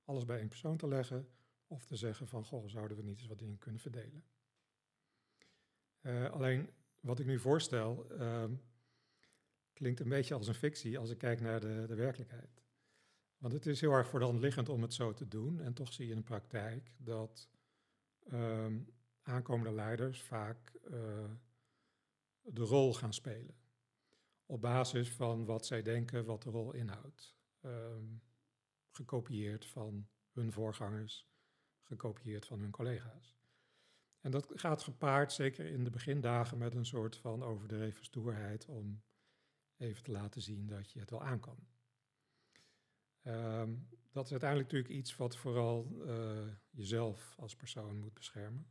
alles 0.04 0.26
bij 0.26 0.38
één 0.38 0.48
persoon 0.48 0.78
te 0.78 0.88
leggen 0.88 1.28
of 1.68 1.86
te 1.86 1.96
zeggen 1.96 2.28
van, 2.28 2.46
goh, 2.46 2.68
zouden 2.68 2.98
we 2.98 3.04
niet 3.04 3.20
eens 3.20 3.28
wat 3.28 3.40
dingen 3.40 3.58
kunnen 3.58 3.82
verdelen. 3.82 4.24
Uh, 6.02 6.30
alleen 6.30 6.70
wat 7.00 7.20
ik 7.20 7.26
nu 7.26 7.40
voorstel 7.40 8.08
uh, 8.12 8.44
klinkt 9.80 10.00
een 10.00 10.10
beetje 10.10 10.34
als 10.34 10.48
een 10.48 10.54
fictie 10.54 11.00
als 11.00 11.10
ik 11.10 11.18
kijk 11.18 11.42
naar 11.42 11.60
de, 11.60 11.84
de 11.88 11.96
werkelijkheid. 11.96 12.64
Want 13.38 13.54
het 13.54 13.66
is 13.66 13.82
heel 13.82 13.92
erg 13.92 14.08
voor 14.08 14.20
de 14.20 14.34
liggend 14.34 14.70
om 14.70 14.82
het 14.82 14.94
zo 14.94 15.14
te 15.14 15.28
doen 15.28 15.60
en 15.60 15.74
toch 15.74 15.94
zie 15.94 16.06
je 16.06 16.12
in 16.12 16.18
de 16.18 16.24
praktijk 16.24 16.94
dat 16.98 17.50
uh, 18.24 18.66
aankomende 19.22 19.74
leiders 19.74 20.22
vaak 20.22 20.80
uh, 20.92 21.32
de 22.42 22.62
rol 22.64 22.94
gaan 22.94 23.14
spelen. 23.14 23.56
Op 24.46 24.62
basis 24.62 25.10
van 25.10 25.46
wat 25.46 25.66
zij 25.66 25.82
denken 25.82 26.26
wat 26.26 26.44
de 26.44 26.50
rol 26.50 26.74
inhoudt. 26.74 27.38
Ehm, 27.62 28.06
gekopieerd 28.92 29.66
van 29.66 30.08
hun 30.32 30.52
voorgangers, 30.52 31.30
gekopieerd 31.82 32.46
van 32.46 32.60
hun 32.60 32.72
collega's. 32.72 33.38
En 34.22 34.32
dat 34.32 34.52
gaat 34.56 34.84
gepaard, 34.84 35.34
zeker 35.34 35.66
in 35.66 35.84
de 35.84 35.90
begindagen, 35.90 36.58
met 36.58 36.76
een 36.76 36.86
soort 36.86 37.18
van 37.18 37.44
overdreven 37.44 38.06
stoerheid 38.06 38.66
om 38.66 39.04
even 39.80 40.04
te 40.04 40.12
laten 40.12 40.42
zien 40.42 40.68
dat 40.68 40.92
je 40.92 41.00
het 41.00 41.10
wel 41.10 41.24
aan 41.24 41.40
kan. 41.40 41.58
Ehm, 43.22 43.74
dat 44.12 44.26
is 44.26 44.32
uiteindelijk 44.32 44.72
natuurlijk 44.72 45.00
iets 45.00 45.16
wat 45.16 45.38
vooral 45.38 45.88
uh, 46.06 46.48
jezelf 46.70 47.36
als 47.38 47.56
persoon 47.56 48.00
moet 48.00 48.14
beschermen. 48.14 48.68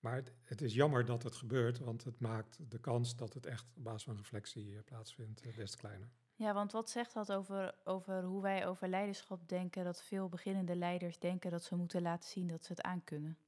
Maar 0.00 0.14
het, 0.14 0.32
het, 0.42 0.60
is 0.60 0.74
jammer 0.74 1.04
dat 1.04 1.22
het 1.22 1.34
gebeurt, 1.34 1.78
want 1.78 2.04
het 2.04 2.20
maakt 2.20 2.70
de 2.70 2.78
kans 2.78 3.16
dat 3.16 3.34
het 3.34 3.46
echt 3.46 3.72
op 3.76 3.84
basis 3.84 4.02
van 4.02 4.16
reflectie 4.16 4.70
uh, 4.70 4.78
plaatsvindt 4.84 5.46
uh, 5.46 5.56
best 5.56 5.76
kleiner. 5.76 6.08
Ja, 6.34 6.54
want 6.54 6.72
wat 6.72 6.90
zegt 6.90 7.14
dat 7.14 7.32
over, 7.32 7.74
over 7.84 8.22
hoe 8.22 8.42
wij 8.42 8.66
over 8.66 8.88
leiderschap 8.88 9.48
denken? 9.48 9.84
Dat 9.84 10.02
veel 10.02 10.28
beginnende 10.28 10.76
leiders 10.76 11.18
denken 11.18 11.50
dat 11.50 11.62
ze 11.62 11.76
moeten 11.76 12.02
laten 12.02 12.30
zien 12.30 12.46
dat 12.46 12.64
ze 12.64 12.72
het 12.72 12.82
aankunnen. 12.82 13.38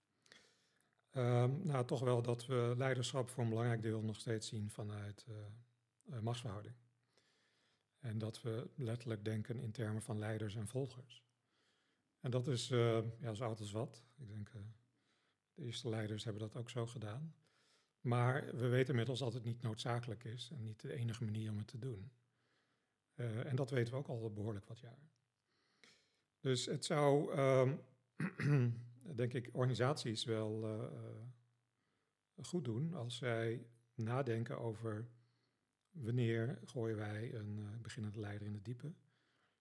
Um, 1.16 1.60
nou, 1.62 1.86
toch 1.86 2.00
wel 2.00 2.22
dat 2.22 2.46
we 2.46 2.74
leiderschap 2.76 3.30
voor 3.30 3.42
een 3.42 3.48
belangrijk 3.48 3.82
deel 3.82 4.02
nog 4.02 4.16
steeds 4.16 4.48
zien 4.48 4.70
vanuit 4.70 5.26
machtsverhouding. 6.20 6.74
En 7.98 8.18
dat 8.18 8.42
we 8.42 8.70
letterlijk 8.76 9.24
denken 9.24 9.58
in 9.58 9.72
termen 9.72 10.02
van 10.02 10.18
leiders 10.18 10.54
en 10.54 10.68
volgers. 10.68 11.24
En 12.20 12.30
dat 12.30 12.48
is 12.48 12.70
uh, 12.70 12.98
ja, 13.18 13.34
zo 13.34 13.44
oud 13.44 13.60
als 13.60 13.72
wat. 13.72 14.04
Ik 14.16 14.28
denk, 14.28 14.48
uh, 14.48 14.62
de 15.54 15.62
eerste 15.62 15.88
leiders 15.88 16.24
hebben 16.24 16.42
dat 16.42 16.56
ook 16.56 16.70
zo 16.70 16.86
gedaan. 16.86 17.34
Maar 18.00 18.56
we 18.56 18.68
weten 18.68 18.88
inmiddels 18.88 19.18
dat 19.18 19.32
het 19.32 19.44
niet 19.44 19.62
noodzakelijk 19.62 20.24
is 20.24 20.50
en 20.50 20.62
niet 20.62 20.80
de 20.80 20.94
enige 20.94 21.24
manier 21.24 21.50
om 21.50 21.58
het 21.58 21.66
te 21.66 21.78
doen. 21.78 22.12
En 23.14 23.56
dat 23.56 23.70
weten 23.70 23.92
we 23.92 23.98
ook 23.98 24.08
al 24.08 24.32
behoorlijk 24.32 24.66
wat 24.66 24.78
jaar. 24.78 25.10
Dus 26.40 26.66
het 26.66 26.84
zou, 26.84 27.38
um, 27.38 27.80
denk 29.20 29.32
ik, 29.32 29.48
organisaties 29.52 30.24
wel 30.24 30.90
goed 32.36 32.64
doen 32.64 32.94
als 32.94 33.16
zij 33.16 33.66
nadenken 33.94 34.58
over 34.58 35.08
Wanneer 35.92 36.58
gooien 36.64 36.96
wij 36.96 37.34
een 37.34 37.58
uh, 37.58 37.80
beginnende 37.82 38.20
leider 38.20 38.46
in 38.46 38.54
het 38.54 38.64
diepe? 38.64 38.92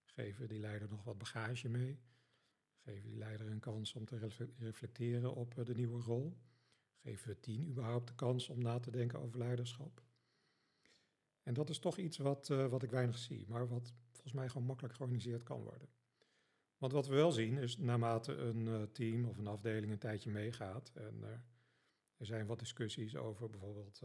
Geven 0.03 0.47
die 0.47 0.59
leider 0.59 0.89
nog 0.89 1.03
wat 1.03 1.17
bagage 1.17 1.69
mee? 1.69 1.99
Geven 2.77 3.09
die 3.09 3.17
leider 3.17 3.47
een 3.47 3.59
kans 3.59 3.93
om 3.93 4.05
te 4.05 4.29
reflecteren 4.57 5.35
op 5.35 5.57
uh, 5.57 5.65
de 5.65 5.75
nieuwe 5.75 6.01
rol? 6.01 6.37
Geven 6.95 7.27
we 7.27 7.39
tien 7.39 7.67
überhaupt 7.67 8.07
de 8.07 8.15
kans 8.15 8.49
om 8.49 8.61
na 8.61 8.79
te 8.79 8.91
denken 8.91 9.19
over 9.19 9.37
leiderschap? 9.37 10.03
En 11.43 11.53
dat 11.53 11.69
is 11.69 11.79
toch 11.79 11.97
iets 11.97 12.17
wat, 12.17 12.49
uh, 12.49 12.67
wat 12.67 12.83
ik 12.83 12.91
weinig 12.91 13.17
zie, 13.17 13.45
maar 13.47 13.67
wat 13.67 13.93
volgens 14.11 14.33
mij 14.33 14.47
gewoon 14.47 14.67
makkelijk 14.67 14.95
georganiseerd 14.95 15.43
kan 15.43 15.61
worden. 15.61 15.89
Want 16.77 16.93
wat 16.93 17.07
we 17.07 17.15
wel 17.15 17.31
zien 17.31 17.57
is, 17.57 17.77
naarmate 17.77 18.33
een 18.33 18.91
team 18.91 19.25
of 19.25 19.37
een 19.37 19.47
afdeling 19.47 19.91
een 19.91 19.97
tijdje 19.97 20.29
meegaat 20.29 20.91
en 20.93 21.23
er 22.17 22.25
zijn 22.25 22.45
wat 22.45 22.59
discussies 22.59 23.15
over 23.15 23.49
bijvoorbeeld 23.49 24.01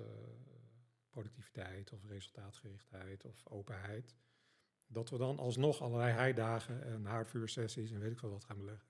productiviteit 1.17 1.93
of 1.93 2.05
resultaatgerichtheid 2.05 3.25
of 3.25 3.47
openheid. 3.47 4.17
Dat 4.87 5.11
we 5.11 5.19
dan 5.19 5.39
alsnog 5.39 5.81
allerlei 5.81 6.13
heidagen 6.13 6.85
en 6.85 7.05
haardvuursessies 7.05 7.91
en 7.91 8.01
weet 8.01 8.11
ik 8.11 8.19
veel 8.19 8.31
wat 8.31 8.45
gaan 8.45 8.59
beleggen. 8.59 8.89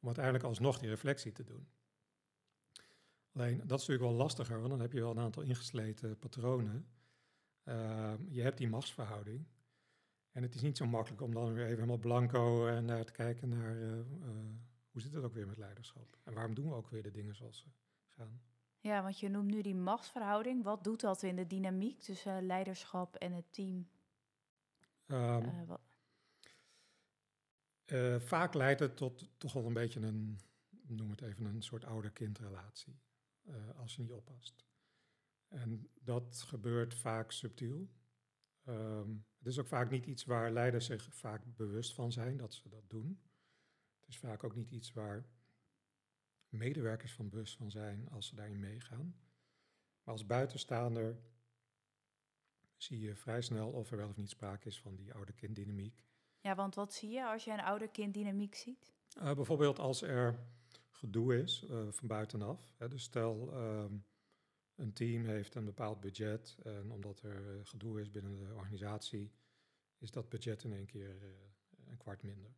Om 0.00 0.06
uiteindelijk 0.06 0.44
alsnog 0.44 0.78
die 0.78 0.88
reflectie 0.88 1.32
te 1.32 1.44
doen. 1.44 1.68
Alleen 3.32 3.56
dat 3.56 3.80
is 3.80 3.86
natuurlijk 3.86 4.10
wel 4.10 4.22
lastiger, 4.22 4.58
want 4.58 4.70
dan 4.70 4.80
heb 4.80 4.92
je 4.92 5.00
wel 5.00 5.10
een 5.10 5.18
aantal 5.18 5.42
ingesleten 5.42 6.18
patronen. 6.18 6.88
Uh, 7.64 8.12
je 8.28 8.42
hebt 8.42 8.58
die 8.58 8.68
machtsverhouding. 8.68 9.46
En 10.30 10.42
het 10.42 10.54
is 10.54 10.62
niet 10.62 10.76
zo 10.76 10.86
makkelijk 10.86 11.22
om 11.22 11.34
dan 11.34 11.52
weer 11.52 11.64
even 11.64 11.74
helemaal 11.74 11.98
blanco 11.98 12.66
en 12.66 12.84
naar 12.84 13.04
te 13.04 13.12
kijken 13.12 13.48
naar 13.48 13.76
uh, 13.76 13.96
uh, 13.96 14.04
hoe 14.90 15.00
zit 15.00 15.12
het 15.12 15.24
ook 15.24 15.34
weer 15.34 15.46
met 15.46 15.58
leiderschap. 15.58 16.18
En 16.24 16.34
waarom 16.34 16.54
doen 16.54 16.68
we 16.68 16.74
ook 16.74 16.90
weer 16.90 17.02
de 17.02 17.10
dingen 17.10 17.34
zoals 17.34 17.58
ze 17.58 17.66
gaan. 18.06 18.40
Ja, 18.80 19.02
want 19.02 19.20
je 19.20 19.28
noemt 19.28 19.50
nu 19.50 19.62
die 19.62 19.74
machtsverhouding. 19.74 20.64
Wat 20.64 20.84
doet 20.84 21.00
dat 21.00 21.22
in 21.22 21.36
de 21.36 21.46
dynamiek 21.46 22.00
tussen 22.00 22.46
leiderschap 22.46 23.16
en 23.16 23.32
het 23.32 23.52
team? 23.52 23.88
Um, 25.06 25.78
uh, 27.86 28.20
vaak 28.20 28.54
leidt 28.54 28.80
het 28.80 28.96
tot 28.96 29.28
toch 29.38 29.52
wel 29.52 29.66
een 29.66 29.72
beetje 29.72 30.00
een, 30.00 30.40
noem 30.86 31.10
het 31.10 31.20
even, 31.20 31.44
een 31.44 31.62
soort 31.62 31.84
ouder-kindrelatie. 31.84 33.00
Uh, 33.42 33.54
als 33.76 33.96
je 33.96 34.02
niet 34.02 34.12
oppast. 34.12 34.64
En 35.48 35.90
dat 36.00 36.42
gebeurt 36.46 36.94
vaak 36.94 37.32
subtiel. 37.32 37.88
Um, 38.64 39.26
het 39.38 39.46
is 39.46 39.58
ook 39.58 39.66
vaak 39.66 39.90
niet 39.90 40.06
iets 40.06 40.24
waar 40.24 40.50
leiders 40.50 40.86
zich 40.86 41.14
vaak 41.14 41.42
bewust 41.56 41.94
van 41.94 42.12
zijn 42.12 42.36
dat 42.36 42.54
ze 42.54 42.68
dat 42.68 42.90
doen. 42.90 43.20
Het 44.00 44.08
is 44.08 44.18
vaak 44.18 44.44
ook 44.44 44.54
niet 44.54 44.70
iets 44.70 44.92
waar 44.92 45.28
medewerkers 46.50 47.12
van 47.12 47.28
bewust 47.28 47.56
van 47.56 47.70
zijn 47.70 48.08
als 48.10 48.26
ze 48.26 48.34
daarin 48.34 48.60
meegaan. 48.60 49.16
Maar 50.02 50.14
als 50.14 50.26
buitenstaander 50.26 51.18
zie 52.76 53.00
je 53.00 53.16
vrij 53.16 53.42
snel 53.42 53.70
of 53.70 53.90
er 53.90 53.96
wel 53.96 54.08
of 54.08 54.16
niet 54.16 54.30
sprake 54.30 54.68
is 54.68 54.80
van 54.80 54.96
die 54.96 55.14
ouder-kinddynamiek. 55.14 56.04
Ja, 56.40 56.54
want 56.54 56.74
wat 56.74 56.94
zie 56.94 57.10
je 57.10 57.26
als 57.26 57.44
je 57.44 57.50
een 57.50 57.60
ouder-kinddynamiek 57.60 58.54
ziet? 58.54 58.94
Uh, 59.16 59.34
bijvoorbeeld 59.34 59.78
als 59.78 60.02
er 60.02 60.38
gedoe 60.90 61.42
is 61.42 61.64
uh, 61.70 61.90
van 61.90 62.08
buitenaf. 62.08 62.74
Hè, 62.76 62.88
dus 62.88 63.02
stel, 63.02 63.52
uh, 63.52 63.84
een 64.74 64.92
team 64.92 65.24
heeft 65.24 65.54
een 65.54 65.64
bepaald 65.64 66.00
budget 66.00 66.56
en 66.62 66.90
omdat 66.90 67.22
er 67.22 67.56
uh, 67.56 67.66
gedoe 67.66 68.00
is 68.00 68.10
binnen 68.10 68.38
de 68.38 68.54
organisatie, 68.54 69.32
is 69.98 70.10
dat 70.10 70.28
budget 70.28 70.64
in 70.64 70.72
één 70.72 70.86
keer 70.86 71.22
een 71.86 71.96
kwart 71.96 72.22
minder. 72.22 72.54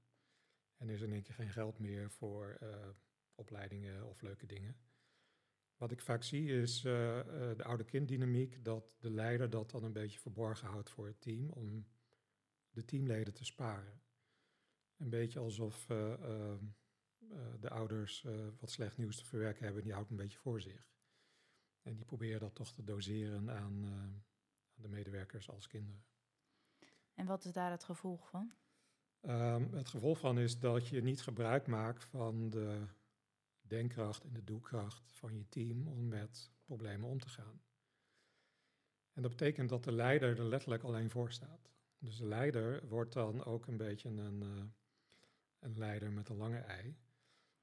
En 0.77 0.89
er 0.89 0.95
is 0.95 1.01
in 1.01 1.13
één 1.13 1.23
keer 1.23 1.35
geen 1.35 1.53
geld 1.53 1.79
meer 1.79 2.11
voor 2.11 2.59
opleidingen 3.35 4.09
of 4.09 4.23
leuke 4.23 4.47
dingen. 4.47 4.77
Wat 5.77 5.91
ik 5.91 6.01
vaak 6.01 6.23
zie 6.23 6.61
is 6.61 6.85
uh, 6.85 7.17
uh, 7.17 7.25
de 7.57 7.65
oude 7.65 7.85
kinddynamiek, 7.85 8.65
dat 8.65 8.95
de 8.99 9.11
leider 9.11 9.51
dat 9.51 9.71
dan 9.71 9.85
een 9.85 9.93
beetje 9.93 10.19
verborgen 10.19 10.69
houdt 10.69 10.91
voor 10.91 11.07
het 11.07 11.21
team 11.21 11.49
om 11.49 11.87
de 12.71 12.85
teamleden 12.85 13.35
te 13.35 13.45
sparen. 13.45 14.01
Een 14.97 15.11
beetje 15.11 15.39
alsof 15.39 15.89
uh, 15.89 16.15
de 17.61 17.71
ouders 17.71 18.27
wat 18.59 18.71
slecht 18.71 18.97
nieuws 18.97 19.17
te 19.17 19.25
verwerken 19.25 19.65
hebben, 19.65 19.83
die 19.83 19.93
houdt 19.93 20.11
een 20.11 20.17
beetje 20.17 20.39
voor 20.39 20.61
zich. 20.61 20.91
En 21.83 21.95
die 21.95 22.05
proberen 22.05 22.41
dat 22.41 22.55
toch 22.55 22.73
te 22.73 22.85
doseren 22.85 23.51
aan, 23.51 23.87
aan 23.87 24.25
de 24.75 24.89
medewerkers 24.89 25.51
als 25.51 25.67
kinderen. 25.67 26.05
En 27.15 27.27
wat 27.27 27.45
is 27.45 27.53
daar 27.53 27.71
het 27.71 27.85
gevolg 27.85 28.29
van? 28.29 28.53
Um, 29.23 29.75
het 29.75 29.89
gevolg 29.89 30.19
van 30.19 30.39
is 30.39 30.59
dat 30.59 30.89
je 30.89 31.03
niet 31.03 31.23
gebruik 31.23 31.67
maakt 31.67 32.05
van 32.05 32.51
de 32.51 32.87
denkkracht 33.73 34.25
en 34.25 34.33
de 34.33 34.45
doelkracht 34.45 35.13
van 35.13 35.37
je 35.37 35.49
team 35.49 35.89
om 35.89 36.09
met 36.09 36.51
problemen 36.65 37.09
om 37.09 37.19
te 37.19 37.29
gaan. 37.29 37.63
En 39.13 39.23
dat 39.23 39.31
betekent 39.31 39.69
dat 39.69 39.85
de 39.85 39.93
leider 39.93 40.39
er 40.39 40.45
letterlijk 40.45 40.83
alleen 40.83 41.11
voor 41.11 41.31
staat. 41.31 41.71
Dus 41.99 42.17
de 42.17 42.27
leider 42.27 42.89
wordt 42.89 43.13
dan 43.13 43.45
ook 43.45 43.67
een 43.67 43.77
beetje 43.77 44.09
een, 44.09 44.43
uh, 44.43 44.65
een 45.59 45.79
leider 45.79 46.13
met 46.13 46.29
een 46.29 46.37
lange 46.37 46.59
ei. 46.59 46.97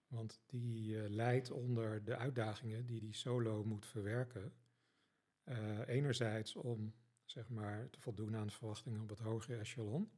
Want 0.07 0.41
die 0.45 0.95
uh, 0.95 1.09
leidt 1.09 1.51
onder 1.51 2.03
de 2.03 2.15
uitdagingen 2.15 2.85
die 2.85 2.99
die 2.99 3.13
solo 3.13 3.63
moet 3.63 3.85
verwerken. 3.85 4.53
Uh, 5.43 5.87
enerzijds 5.87 6.55
om 6.55 6.93
zeg 7.25 7.49
maar, 7.49 7.89
te 7.89 7.99
voldoen 7.99 8.35
aan 8.35 8.47
de 8.47 8.53
verwachtingen 8.53 9.01
op 9.01 9.09
het 9.09 9.19
hogere 9.19 9.57
echelon. 9.57 10.11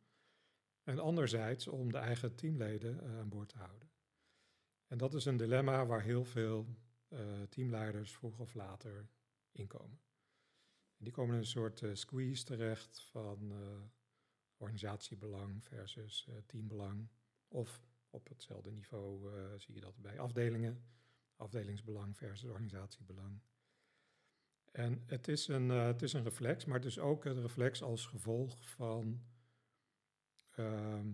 En 0.83 0.99
anderzijds 0.99 1.67
om 1.67 1.91
de 1.91 1.97
eigen 1.97 2.35
teamleden 2.35 3.01
aan 3.03 3.29
boord 3.29 3.49
te 3.49 3.57
houden. 3.57 3.90
En 4.91 4.97
dat 4.97 5.13
is 5.13 5.25
een 5.25 5.37
dilemma 5.37 5.85
waar 5.85 6.01
heel 6.01 6.23
veel 6.25 6.67
uh, 7.09 7.41
teamleiders 7.49 8.11
vroeg 8.11 8.39
of 8.39 8.53
later 8.53 9.09
inkomen. 9.51 10.01
En 10.97 11.03
die 11.03 11.13
komen 11.13 11.33
in 11.33 11.39
een 11.39 11.47
soort 11.47 11.81
uh, 11.81 11.93
squeeze 11.93 12.43
terecht 12.43 13.01
van 13.01 13.51
uh, 13.51 13.81
organisatiebelang 14.57 15.63
versus 15.63 16.29
teambelang. 16.45 17.07
Of 17.47 17.87
op 18.09 18.27
hetzelfde 18.27 18.71
niveau 18.71 19.29
zie 19.59 19.73
je 19.73 19.81
dat 19.81 19.97
bij 19.97 20.19
afdelingen. 20.19 20.83
Afdelingsbelang 21.35 22.17
versus 22.17 22.49
organisatiebelang. 22.49 23.41
En 24.71 25.03
het 25.05 25.27
is, 25.27 25.47
een, 25.47 25.69
het 25.69 26.01
is 26.01 26.13
een 26.13 26.23
reflex, 26.23 26.65
maar 26.65 26.77
het 26.77 26.85
is 26.85 26.99
ook 26.99 27.25
een 27.25 27.41
reflex 27.41 27.81
als 27.81 28.05
gevolg 28.05 28.69
van 28.69 29.21
ehm, 30.49 31.13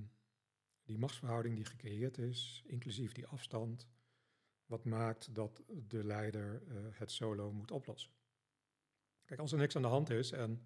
die 0.88 0.98
machtsverhouding 0.98 1.56
die 1.56 1.66
gecreëerd 1.66 2.18
is, 2.18 2.64
inclusief 2.66 3.12
die 3.12 3.28
afstand, 3.28 3.88
wat 4.66 4.86
maakt 4.86 5.36
dat 5.36 5.64
de 5.88 6.04
leider 6.04 6.62
uh, 6.68 6.78
het 6.92 7.12
solo 7.12 7.52
moet 7.52 7.72
oplossen. 7.72 8.12
Kijk, 9.26 9.40
als 9.40 9.52
er 9.52 9.58
niks 9.58 9.76
aan 9.76 9.82
de 9.82 9.88
hand 9.88 10.10
is 10.10 10.32
en 10.32 10.62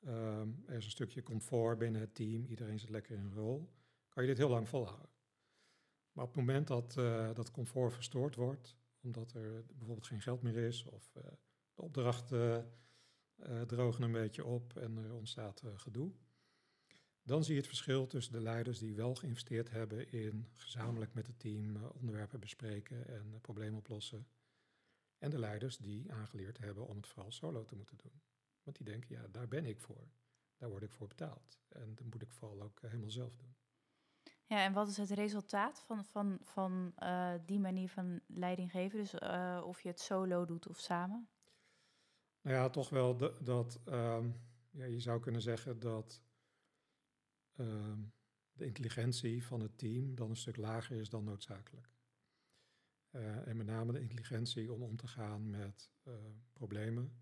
uh, 0.00 0.40
er 0.40 0.76
is 0.76 0.84
een 0.84 0.90
stukje 0.90 1.22
comfort 1.22 1.78
binnen 1.78 2.00
het 2.00 2.14
team, 2.14 2.44
iedereen 2.44 2.78
zit 2.78 2.88
lekker 2.88 3.16
in 3.16 3.20
een 3.20 3.34
rol, 3.34 3.72
kan 4.08 4.22
je 4.22 4.28
dit 4.28 4.38
heel 4.38 4.48
lang 4.48 4.68
volhouden. 4.68 5.10
Maar 6.12 6.24
op 6.24 6.30
het 6.30 6.40
moment 6.40 6.66
dat 6.66 6.96
uh, 6.98 7.34
dat 7.34 7.50
comfort 7.50 7.92
verstoord 7.92 8.34
wordt, 8.34 8.76
omdat 9.00 9.32
er 9.32 9.64
bijvoorbeeld 9.66 10.06
geen 10.06 10.20
geld 10.20 10.42
meer 10.42 10.56
is 10.56 10.84
of 10.84 11.14
uh, 11.16 11.22
de 11.74 11.82
opdrachten 11.82 12.72
drogen 13.66 14.02
een 14.02 14.12
beetje 14.12 14.44
op 14.44 14.76
en 14.76 14.96
er 14.96 15.14
ontstaat 15.14 15.62
gedoe, 15.74 16.12
dan 17.24 17.44
zie 17.44 17.54
je 17.54 17.60
het 17.60 17.68
verschil 17.68 18.06
tussen 18.06 18.32
de 18.32 18.40
leiders 18.40 18.78
die 18.78 18.94
wel 18.94 19.14
geïnvesteerd 19.14 19.70
hebben 19.70 20.12
in 20.12 20.48
gezamenlijk 20.52 21.14
met 21.14 21.26
het 21.26 21.38
team 21.38 21.76
uh, 21.76 21.82
onderwerpen 21.94 22.40
bespreken 22.40 23.06
en 23.08 23.30
uh, 23.32 23.40
problemen 23.40 23.78
oplossen. 23.78 24.26
En 25.18 25.30
de 25.30 25.38
leiders 25.38 25.76
die 25.76 26.12
aangeleerd 26.12 26.58
hebben 26.58 26.86
om 26.86 26.96
het 26.96 27.06
vooral 27.06 27.32
solo 27.32 27.64
te 27.64 27.74
moeten 27.74 27.96
doen. 27.96 28.22
Want 28.62 28.76
die 28.76 28.86
denken, 28.86 29.16
ja, 29.16 29.28
daar 29.30 29.48
ben 29.48 29.64
ik 29.64 29.80
voor. 29.80 30.08
Daar 30.56 30.70
word 30.70 30.82
ik 30.82 30.92
voor 30.92 31.08
betaald. 31.08 31.60
En 31.68 31.94
dat 31.94 32.06
moet 32.06 32.22
ik 32.22 32.32
vooral 32.32 32.62
ook 32.62 32.80
helemaal 32.80 33.10
zelf 33.10 33.36
doen. 33.36 33.54
Ja, 34.46 34.64
en 34.64 34.72
wat 34.72 34.88
is 34.88 34.96
het 34.96 35.10
resultaat 35.10 35.80
van, 35.80 36.04
van, 36.04 36.38
van 36.40 36.92
uh, 36.98 37.34
die 37.46 37.60
manier 37.60 37.88
van 37.88 38.20
leiding 38.26 38.70
geven? 38.70 38.98
Dus 38.98 39.14
uh, 39.14 39.62
of 39.64 39.80
je 39.80 39.88
het 39.88 40.00
solo 40.00 40.44
doet 40.44 40.68
of 40.68 40.78
samen? 40.78 41.28
Nou 42.40 42.56
ja, 42.56 42.70
toch 42.70 42.88
wel 42.88 43.16
de, 43.16 43.34
dat 43.40 43.80
um, 43.86 44.40
ja, 44.70 44.84
je 44.84 45.00
zou 45.00 45.20
kunnen 45.20 45.42
zeggen 45.42 45.80
dat 45.80 46.22
de 48.52 48.64
intelligentie 48.64 49.44
van 49.44 49.60
het 49.60 49.78
team 49.78 50.14
dan 50.14 50.30
een 50.30 50.36
stuk 50.36 50.56
lager 50.56 50.96
is 50.96 51.08
dan 51.08 51.24
noodzakelijk. 51.24 51.92
Uh, 53.10 53.46
en 53.46 53.56
met 53.56 53.66
name 53.66 53.92
de 53.92 54.00
intelligentie 54.00 54.72
om 54.72 54.82
om 54.82 54.96
te 54.96 55.08
gaan 55.08 55.50
met 55.50 55.90
problemen 56.52 57.18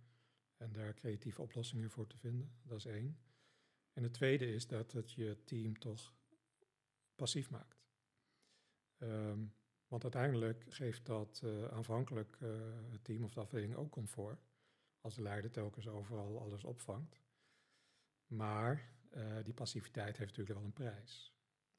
en 0.57 0.73
daar 0.73 0.95
creatieve 0.95 1.43
oplossingen 1.43 1.91
voor 1.91 2.07
te 2.07 2.19
vinden. 2.19 2.53
Dat 2.63 2.79
is 2.79 2.87
één. 2.87 3.19
En 3.93 4.03
het 4.03 4.13
tweede 4.13 4.53
is 4.53 4.67
dat 4.67 4.93
het 4.93 5.13
je 5.13 5.45
team 5.45 5.79
toch 5.79 6.15
passief 7.15 7.51
maakt. 7.51 7.85
Um, 8.99 9.55
want 9.87 10.03
uiteindelijk 10.03 10.65
geeft 10.69 11.07
dat 11.07 11.41
uh, 11.45 11.65
aanvankelijk 11.65 12.39
het 12.91 13.05
team 13.05 13.25
of 13.25 13.33
de 13.33 13.41
afdeling 13.41 13.75
ook 13.75 13.91
comfort. 13.91 14.47
Als 15.01 15.15
de 15.15 15.23
leider 15.23 15.51
telkens 15.51 15.89
overal 15.89 16.41
alles 16.41 16.65
opvangt. 16.65 17.21
Maar 18.27 18.95
uh, 19.17 19.37
die 19.45 19.55
passiviteit 19.55 20.17
heeft 20.17 20.37
natuurlijk 20.37 20.59
wel 20.59 20.67
een 20.67 20.73
prijs. 20.73 21.35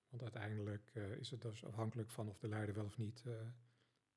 Want 0.10 0.22
uiteindelijk 0.22 0.96
is 0.96 1.30
het 1.30 1.42
dus 1.42 1.66
afhankelijk 1.66 2.10
van 2.10 2.30
of 2.30 2.38
de 2.38 2.48
leider 2.48 2.76
wel 2.76 2.86
of 2.86 2.98
niet 2.98 3.24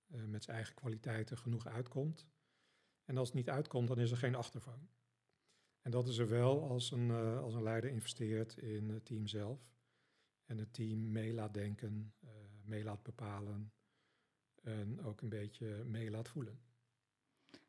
met 0.07 0.45
zijn 0.45 0.57
eigen 0.57 0.75
kwaliteiten 0.75 1.39
genoeg 1.39 1.67
uitkomt. 1.67 2.29
En 3.05 3.17
als 3.17 3.29
het 3.29 3.37
niet 3.37 3.49
uitkomt, 3.49 3.89
dan 3.89 3.99
is 3.99 4.11
er 4.11 4.17
geen 4.17 4.35
achtervang. 4.35 4.89
En 5.81 5.91
dat 5.91 6.09
is 6.09 6.19
er 6.19 6.29
wel 6.29 6.69
als 6.69 6.91
een, 6.91 7.11
als 7.41 7.55
een 7.55 7.63
leider 7.63 7.91
investeert 7.91 8.57
in 8.57 8.91
het 8.91 9.05
team 9.05 9.27
zelf 9.27 9.77
en 10.45 10.59
het 10.59 10.73
team 10.73 11.13
mee 11.13 11.35
laat 11.35 11.55
denken, 11.55 12.15
mee 12.65 12.85
laat 12.85 13.03
bepalen 13.03 13.73
en 14.63 15.03
ook 15.03 15.21
een 15.21 15.29
beetje 15.29 15.85
mee 15.85 16.11
laat 16.11 16.29
voelen. 16.29 16.61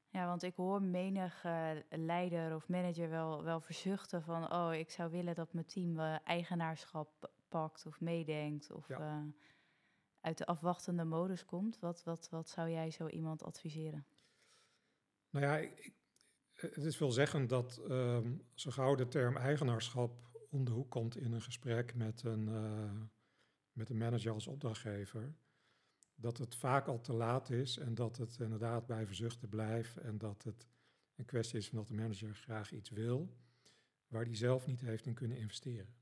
Ja, 0.10 0.26
want 0.26 0.44
ik 0.44 0.56
hoor 0.56 0.82
menig 0.82 1.44
uh, 1.46 1.70
leider 1.90 2.56
of 2.56 2.68
manager 2.68 3.10
wel, 3.10 3.44
wel 3.44 3.62
verzuchten 3.62 4.24
van, 4.24 4.54
oh, 4.54 4.74
ik 4.74 4.92
zou 4.92 5.12
willen 5.12 5.36
dat 5.36 5.54
mijn 5.54 5.66
team 5.66 6.00
uh, 6.00 6.16
eigenaarschap 6.24 7.32
pakt 7.48 7.86
of 7.86 8.00
meedenkt 8.00 8.72
of 8.72 8.88
ja. 8.88 9.26
uit 10.22 10.38
de 10.38 10.46
afwachtende 10.46 11.04
modus 11.04 11.46
komt. 11.46 11.80
Wat, 11.80 12.04
wat, 12.04 12.30
wat 12.30 12.50
zou 12.50 12.70
jij 12.70 12.92
zo 12.92 13.08
iemand 13.08 13.44
adviseren? 13.44 14.06
Nou 15.30 15.46
ja, 15.46 15.58
ik, 15.58 15.94
het 16.54 16.84
is 16.84 16.98
veelzeggend 16.98 17.50
dat 17.50 17.82
um, 17.90 18.48
zo 18.54 18.72
gauw 18.72 18.96
de 18.96 19.08
term 19.08 19.38
eigenaarschap 19.38 20.12
om 20.50 20.66
de 20.66 20.72
hoek 20.72 20.90
komt 20.90 21.18
in 21.18 21.34
een 21.34 21.42
gesprek 21.42 21.96
met 21.96 22.24
een, 22.24 22.50
met 23.72 23.90
een 23.90 23.98
manager 23.98 24.32
als 24.32 24.48
opdrachtgever, 24.48 25.36
dat 26.20 26.38
het 26.38 26.56
vaak 26.56 26.88
al 26.88 27.02
te 27.02 27.14
laat 27.14 27.50
is 27.50 27.78
en 27.78 27.96
dat 27.96 28.18
het 28.18 28.40
inderdaad 28.40 28.86
bij 28.86 29.06
verzuchten 29.06 29.50
blijft 29.50 29.98
en 29.98 30.18
dat 30.18 30.44
het 30.44 30.68
een 31.16 31.26
kwestie 31.26 31.60
is 31.60 31.68
van 31.68 31.78
dat 31.78 31.88
de 31.88 31.94
manager 31.94 32.36
graag 32.36 32.72
iets 32.72 32.90
wil 32.90 33.38
waar 34.08 34.26
die 34.26 34.36
zelf 34.36 34.68
niet 34.68 34.82
heeft 34.82 35.06
in 35.06 35.14
kunnen 35.14 35.38
investeren. 35.38 35.96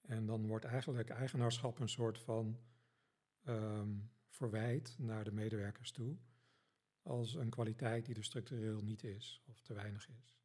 En 0.00 0.26
dan 0.26 0.46
wordt 0.46 0.64
eigenlijk 0.64 1.10
eigenaarschap 1.10 1.78
een 1.78 1.88
soort 1.88 2.18
van 2.18 2.58
um, 3.48 4.10
verwijt 4.28 4.94
naar 4.98 5.24
de 5.24 5.32
medewerkers 5.32 5.90
toe 5.90 6.16
als 7.02 7.34
een 7.34 7.50
kwaliteit 7.50 8.06
die 8.06 8.14
er 8.14 8.24
structureel 8.24 8.82
niet 8.82 9.04
is 9.04 9.42
of 9.46 9.60
te 9.60 9.74
weinig 9.74 10.08
is. 10.08 10.36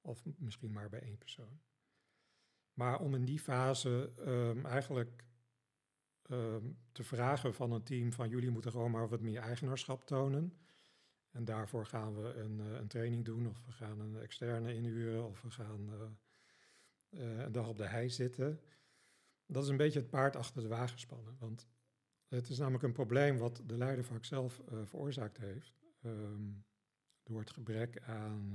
Of 0.00 0.24
misschien 0.36 0.72
maar 0.72 0.88
bij 0.88 1.00
één 1.00 1.18
persoon. 1.18 1.60
Maar 2.72 3.00
om 3.00 3.14
in 3.14 3.24
die 3.24 3.40
fase 3.40 4.12
um, 4.18 4.66
eigenlijk 4.66 5.24
um, 6.30 6.78
te 6.92 7.04
vragen 7.04 7.54
van 7.54 7.72
een 7.72 7.82
team 7.82 8.12
van 8.12 8.28
jullie 8.28 8.50
moeten 8.50 8.70
gewoon 8.70 8.90
maar 8.90 9.08
wat 9.08 9.20
meer 9.20 9.40
eigenaarschap 9.40 10.04
tonen. 10.04 10.52
En 11.30 11.44
daarvoor 11.44 11.86
gaan 11.86 12.22
we 12.22 12.34
een, 12.34 12.58
uh, 12.58 12.72
een 12.72 12.88
training 12.88 13.24
doen 13.24 13.48
of 13.48 13.64
we 13.66 13.72
gaan 13.72 14.00
een 14.00 14.20
externe 14.20 14.74
inhuren 14.74 15.26
of 15.26 15.42
we 15.42 15.50
gaan 15.50 15.90
uh, 17.10 17.42
een 17.44 17.52
dag 17.52 17.68
op 17.68 17.76
de 17.76 17.86
hei 17.86 18.10
zitten. 18.10 18.60
Dat 19.46 19.62
is 19.62 19.68
een 19.68 19.76
beetje 19.76 19.98
het 19.98 20.10
paard 20.10 20.36
achter 20.36 20.62
de 20.62 20.68
wagen 20.68 20.98
spannen. 20.98 21.36
Want 21.38 21.68
het 22.28 22.48
is 22.48 22.58
namelijk 22.58 22.84
een 22.84 22.92
probleem 22.92 23.38
wat 23.38 23.62
de 23.66 23.76
leider 23.76 24.04
vaak 24.04 24.24
zelf 24.24 24.62
veroorzaakt 24.84 25.38
heeft. 25.38 25.80
Door 27.22 27.40
het 27.40 27.50
gebrek 27.50 28.02
aan 28.02 28.54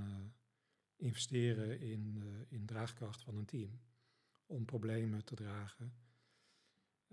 investeren 0.95 1.79
in, 1.79 2.23
in 2.49 2.65
draagkracht 2.65 3.23
van 3.23 3.35
een 3.35 3.45
team 3.45 3.79
om 4.45 4.65
problemen 4.65 5.25
te 5.25 5.35
dragen. 5.35 5.93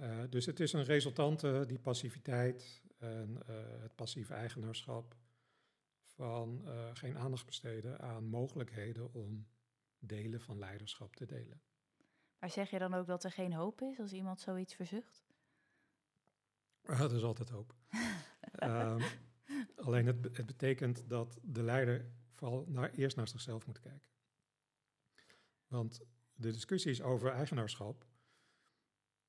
Uh, 0.01 0.21
dus 0.29 0.47
het 0.47 0.61
is 0.61 0.73
een 0.73 0.85
resultante, 0.85 1.65
die 1.67 1.79
passiviteit 1.79 2.83
en 2.99 3.39
uh, 3.49 3.57
het 3.83 3.95
passieve 3.95 4.35
eigenaarschap, 4.35 5.17
van 6.05 6.63
uh, 6.65 6.91
geen 6.93 7.19
aandacht 7.19 7.47
besteden 7.47 8.01
aan 8.01 8.25
mogelijkheden 8.25 9.15
om 9.15 9.47
delen 9.99 10.41
van 10.41 10.59
leiderschap 10.59 11.17
te 11.17 11.27
delen. 11.27 11.63
Maar 12.39 12.51
zeg 12.51 12.71
je 12.71 12.79
dan 12.79 12.95
ook 12.95 13.07
dat 13.07 13.25
er 13.25 13.31
geen 13.31 13.53
hoop 13.53 13.81
is 13.81 13.99
als 13.99 14.13
iemand 14.13 14.41
zoiets 14.41 14.75
verzucht? 14.75 15.25
er 16.83 17.15
is 17.15 17.23
altijd 17.23 17.49
hoop. 17.49 17.75
um, 18.63 19.03
alleen 19.87 20.07
het, 20.07 20.37
het, 20.37 20.47
betekent 20.47 21.09
dat 21.09 21.39
de 21.43 21.63
leider 21.63 22.11
vooral 22.33 22.65
naar, 22.69 22.91
eerst 22.91 23.17
naar 23.17 23.29
zichzelf 23.29 23.67
moet 23.67 23.81
kijken. 23.81 24.09
Want 25.67 26.01
de 26.35 26.51
discussies 26.51 27.03
over 27.03 27.31
eigenaarschap 27.33 28.07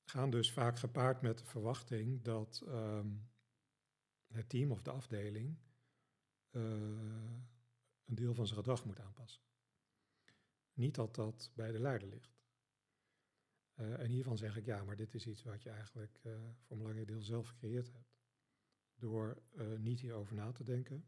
gaan 0.05 0.29
dus 0.29 0.51
vaak 0.51 0.79
gepaard 0.79 1.21
met 1.21 1.37
de 1.37 1.45
verwachting 1.45 2.21
dat 2.21 2.63
um, 2.67 3.29
het 4.27 4.49
team 4.49 4.71
of 4.71 4.81
de 4.81 4.91
afdeling 4.91 5.57
uh, 6.51 6.61
een 8.05 8.15
deel 8.15 8.33
van 8.33 8.45
zijn 8.45 8.59
gedrag 8.59 8.85
moet 8.85 8.99
aanpassen. 8.99 9.41
Niet 10.73 10.95
dat 10.95 11.15
dat 11.15 11.51
bij 11.55 11.71
de 11.71 11.79
leider 11.79 12.07
ligt. 12.07 12.39
Uh, 13.75 13.99
en 13.99 14.09
hiervan 14.09 14.37
zeg 14.37 14.57
ik 14.57 14.65
ja, 14.65 14.83
maar 14.83 14.95
dit 14.95 15.13
is 15.13 15.27
iets 15.27 15.43
wat 15.43 15.63
je 15.63 15.69
eigenlijk 15.69 16.19
uh, 16.23 16.33
voor 16.33 16.71
een 16.71 16.77
belangrijk 16.77 17.07
deel 17.07 17.21
zelf 17.21 17.47
gecreëerd 17.47 17.91
hebt. 17.91 18.09
Door 18.95 19.41
niet 19.77 19.99
hierover 19.99 20.35
na 20.35 20.51
te 20.51 20.63
denken, 20.63 21.05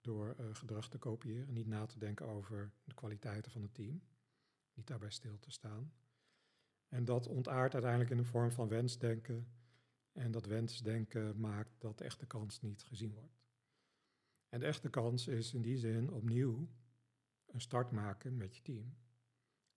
door 0.00 0.36
gedrag 0.52 0.88
te 0.88 0.98
kopiëren, 0.98 1.52
niet 1.52 1.66
na 1.66 1.86
te 1.86 1.98
denken 1.98 2.26
over 2.26 2.72
de 2.84 2.94
kwaliteiten 2.94 3.50
van 3.50 3.62
het 3.62 3.74
team 3.74 4.02
niet 4.74 4.86
daarbij 4.86 5.10
stil 5.10 5.38
te 5.38 5.50
staan. 5.50 5.92
En 6.92 7.04
dat 7.04 7.26
ontaart 7.26 7.72
uiteindelijk 7.72 8.10
in 8.10 8.18
een 8.18 8.24
vorm 8.24 8.52
van 8.52 8.68
wensdenken. 8.68 9.46
En 10.12 10.30
dat 10.30 10.46
wensdenken 10.46 11.40
maakt 11.40 11.80
dat 11.80 11.98
de 11.98 12.04
echte 12.04 12.26
kans 12.26 12.60
niet 12.60 12.82
gezien 12.82 13.12
wordt. 13.12 13.42
En 14.48 14.60
de 14.60 14.66
echte 14.66 14.90
kans 14.90 15.26
is 15.26 15.54
in 15.54 15.62
die 15.62 15.76
zin 15.76 16.10
opnieuw 16.10 16.68
een 17.46 17.60
start 17.60 17.90
maken 17.90 18.36
met 18.36 18.56
je 18.56 18.62
team. 18.62 18.96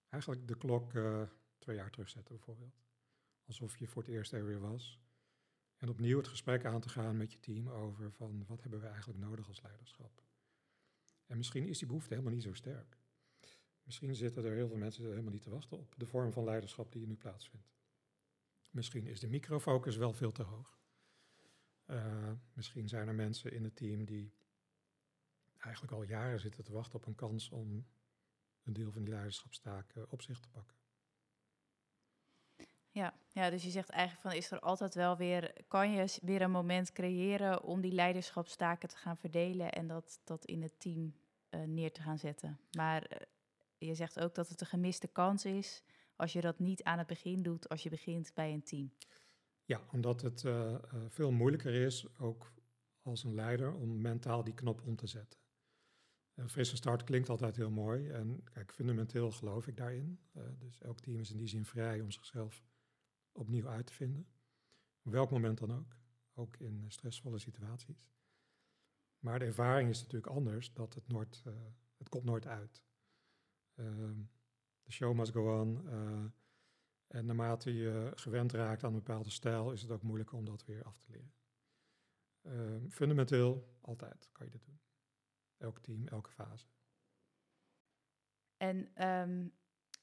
Eigenlijk 0.10 0.48
de 0.48 0.58
klok 0.58 0.94
uh, 0.94 1.22
twee 1.58 1.76
jaar 1.76 1.92
terugzetten 1.92 2.36
bijvoorbeeld. 2.36 2.84
Alsof 3.46 3.78
je 3.78 3.88
voor 3.88 4.02
het 4.02 4.12
eerst 4.12 4.34
er 4.34 4.46
weer 4.46 4.60
was. 4.60 5.00
En 5.78 5.90
opnieuw 5.90 6.18
het 6.18 6.28
gesprek 6.28 6.66
aan 6.66 6.82
te 6.82 6.90
gaan 6.90 7.18
met 7.18 7.32
je 7.32 7.40
team 7.40 7.70
over 7.70 8.12
van 8.12 8.46
wat 8.46 8.62
hebben 8.62 8.80
we 8.80 8.88
eigenlijk 8.88 9.20
nodig 9.20 9.48
als 9.48 9.62
leiderschap. 9.62 10.24
En 11.26 11.38
misschien 11.38 11.68
is 11.68 11.78
die 11.78 11.88
behoefte 11.88 12.14
helemaal 12.14 12.34
niet 12.34 12.44
zo 12.44 12.54
sterk. 12.54 12.98
Misschien 13.86 14.16
zitten 14.16 14.46
er 14.46 14.54
heel 14.54 14.68
veel 14.68 14.78
mensen 14.78 15.06
helemaal 15.06 15.32
niet 15.32 15.42
te 15.42 15.50
wachten 15.50 15.78
op 15.78 15.94
de 15.98 16.06
vorm 16.06 16.32
van 16.32 16.44
leiderschap 16.44 16.92
die 16.92 17.08
nu 17.08 17.16
plaatsvindt. 17.16 17.74
Misschien 18.72 19.08
is 19.08 19.20
de 19.20 19.28
microfocus 19.28 19.96
wel 19.96 20.14
veel 20.14 20.32
te 20.32 20.44
hoog. 20.44 20.80
Uh, 21.86 22.32
misschien 22.54 22.88
zijn 22.88 23.08
er 23.08 23.16
mensen 23.16 23.52
in 23.52 23.64
het 23.64 23.76
team 23.76 24.06
die 24.06 24.34
eigenlijk 25.58 25.94
al 25.94 26.04
jaren 26.04 26.40
zitten 26.40 26.64
te 26.64 26.72
wachten 26.72 26.96
op 26.96 27.06
een 27.06 27.16
kans 27.16 27.50
om 27.50 27.86
een 28.64 28.74
deel 28.74 28.92
van 28.92 29.04
die 29.04 29.14
leiderschapstaken 29.14 30.12
op 30.12 30.22
zich 30.22 30.40
te 30.40 30.50
pakken. 30.50 30.76
Ja, 32.90 33.14
ja, 33.32 33.50
dus 33.50 33.64
je 33.64 33.70
zegt 33.70 33.90
eigenlijk 33.90 34.22
van 34.22 34.34
is 34.34 34.52
er 34.52 34.60
altijd 34.60 34.96
wel 34.96 35.18
weer, 35.18 35.54
kan 35.68 35.92
je 35.92 36.20
weer 36.22 36.42
een 36.42 36.52
moment 36.52 36.92
creëren 36.92 37.64
om 37.64 37.82
die 37.82 37.92
leiderschapstaken 37.92 38.90
te 38.90 38.98
gaan 38.98 39.18
verdelen 39.18 39.72
en 39.72 39.88
dat, 39.88 40.20
dat 40.24 40.46
in 40.46 40.62
het 40.62 40.80
team 40.80 41.16
uh, 41.50 41.64
neer 41.64 41.92
te 41.92 42.02
gaan 42.02 42.18
zetten. 42.18 42.60
Maar 42.72 43.12
uh, 43.12 43.18
je 43.78 43.96
zegt 43.96 44.20
ook 44.20 44.36
dat 44.36 44.50
het 44.50 44.62
een 44.62 44.68
gemiste 44.68 45.08
kans 45.08 45.46
is 45.46 45.84
als 46.16 46.34
je 46.34 46.42
dat 46.42 46.60
niet 46.60 46.84
aan 46.84 46.98
het 46.98 47.08
begin 47.08 47.44
doet, 47.44 47.70
als 47.70 47.84
je 47.84 47.90
begint 47.90 48.34
bij 48.34 48.54
een 48.54 48.64
team. 48.64 48.94
Ja, 49.66 49.82
omdat 49.92 50.22
het 50.22 50.44
uh, 50.44 50.72
uh, 50.72 50.78
veel 51.08 51.32
moeilijker 51.32 51.74
is, 51.74 52.18
ook 52.18 52.54
als 53.02 53.24
een 53.24 53.36
leider, 53.36 53.74
om 53.74 54.02
mentaal 54.02 54.44
die 54.44 54.54
knop 54.54 54.82
om 54.82 54.96
te 54.96 55.08
zetten. 55.08 55.40
Een 56.34 56.50
frisse 56.50 56.76
start 56.76 57.04
klinkt 57.04 57.30
altijd 57.30 57.56
heel 57.56 57.70
mooi 57.70 58.10
en 58.10 58.44
kijk, 58.44 58.74
fundamenteel 58.74 59.32
geloof 59.32 59.68
ik 59.68 59.78
daarin. 59.78 60.20
Uh, 60.34 60.44
dus 60.60 60.82
elk 60.82 61.00
team 61.00 61.20
is 61.20 61.32
in 61.32 61.38
die 61.38 61.48
zin 61.48 61.66
vrij 61.66 62.02
om 62.02 62.12
zichzelf 62.12 62.64
opnieuw 63.32 63.68
uit 63.68 63.86
te 63.86 63.94
vinden. 63.94 64.28
Op 65.04 65.12
welk 65.12 65.32
moment 65.32 65.58
dan 65.58 65.74
ook, 65.74 65.96
ook 66.34 66.58
in 66.58 66.86
stressvolle 66.88 67.40
situaties. 67.40 68.10
Maar 69.20 69.40
de 69.40 69.46
ervaring 69.46 69.90
is 69.90 70.02
natuurlijk 70.02 70.34
anders, 70.34 70.74
dat 70.74 70.94
het 70.94 71.08
nooit, 71.08 71.44
het 71.98 72.10
komt 72.10 72.24
nooit 72.24 72.48
uit. 72.48 72.84
Uh, 73.76 73.86
de 74.84 74.92
show 74.92 75.16
must 75.16 75.32
go 75.32 75.62
on. 75.62 75.90
eh, 75.90 76.26
en 77.08 77.26
naarmate 77.26 77.74
je 77.74 78.12
gewend 78.16 78.52
raakt 78.52 78.84
aan 78.84 78.94
een 78.94 79.04
bepaalde 79.04 79.30
stijl, 79.30 79.72
is 79.72 79.82
het 79.82 79.92
ook 79.92 80.02
moeilijker 80.02 80.38
om 80.38 80.46
dat 80.46 80.66
weer 80.66 80.84
af 80.84 80.98
te 80.98 81.12
leren. 81.12 81.34
Ehm, 82.42 82.90
fundamenteel, 82.90 83.78
altijd 83.82 84.30
kan 84.32 84.46
je 84.46 84.52
dit 84.52 84.66
doen. 84.66 84.80
Elk 85.58 85.80
team, 85.80 86.08
elke 86.08 86.32
fase. 86.32 86.66
En 88.58 88.96
ehm, 88.96 89.48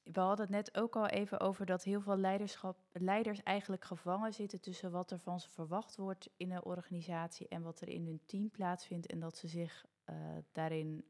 we 0.02 0.20
hadden 0.20 0.46
het 0.46 0.54
net 0.54 0.76
ook 0.76 0.96
al 0.96 1.06
even 1.06 1.40
over 1.40 1.66
dat 1.66 1.82
heel 1.82 2.00
veel 2.00 2.16
leiderschap, 2.16 2.84
leiders 2.92 3.42
eigenlijk 3.42 3.84
gevangen 3.84 4.34
zitten 4.34 4.60
tussen 4.60 4.90
wat 4.90 5.10
er 5.10 5.18
van 5.18 5.40
ze 5.40 5.50
verwacht 5.50 5.96
wordt 5.96 6.30
in 6.36 6.50
een 6.50 6.64
organisatie 6.64 7.48
en 7.48 7.62
wat 7.62 7.80
er 7.80 7.88
in 7.88 8.06
hun 8.06 8.22
team 8.26 8.50
plaatsvindt 8.50 9.06
en 9.06 9.20
dat 9.20 9.36
ze 9.36 9.48
zich 9.48 9.86
eh, 10.04 10.38
daarin 10.52 11.04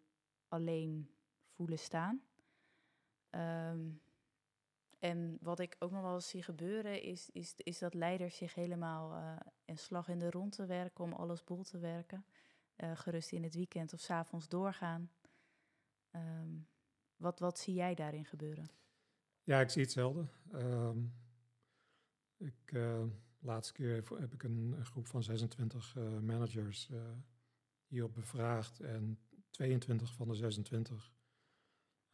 alleen 0.49 1.11
voelen 1.49 1.79
staan. 1.79 2.23
Ehm, 3.33 3.91
en 4.99 5.39
wat 5.41 5.59
ik 5.59 5.77
ook 5.79 5.91
nog 5.91 6.03
wel 6.03 6.15
eens 6.15 6.29
zie 6.29 6.43
gebeuren 6.43 7.03
is, 7.03 7.31
is, 7.31 7.55
is 7.57 7.79
dat 7.79 7.95
leiders 7.95 8.37
zich 8.37 8.55
helemaal 8.55 9.15
eh 9.15 9.37
een 9.65 9.79
slag 9.79 10.09
in 10.09 10.19
de 10.19 10.31
ronde 10.31 10.67
werken 10.67 11.05
om 11.05 11.13
alles 11.13 11.45
bol 11.45 11.63
te 11.63 11.79
werken. 11.79 12.25
Eh, 12.77 12.97
gerust 12.97 13.33
in 13.33 13.43
het 13.43 13.55
weekend 13.55 13.93
of 13.93 14.01
's 14.01 14.11
avonds 14.11 14.49
doorgaan. 14.49 15.11
Ehm, 16.11 16.57
wat, 17.17 17.39
wat 17.39 17.59
zie 17.59 17.75
jij 17.75 17.95
daarin 17.95 18.25
gebeuren? 18.25 18.71
Ja, 19.43 19.61
ik 19.61 19.71
zie 19.71 19.83
hetzelfde. 19.83 20.27
Ehm, 20.53 21.05
ik, 22.37 22.73
eh, 22.73 23.05
laatste 23.39 23.73
keer 23.73 23.95
heb- 23.95 24.33
ik 24.33 24.43
een, 24.43 24.73
een 24.77 24.85
groep 24.87 25.07
van 25.07 25.23
26 25.23 25.97
eh, 25.97 26.19
managers 26.19 26.91
hierop 27.87 28.15
bevraagd. 28.15 28.81
En 28.81 29.19
22 29.51 30.15
van 30.15 30.29
de 30.29 30.35
26 30.35 31.13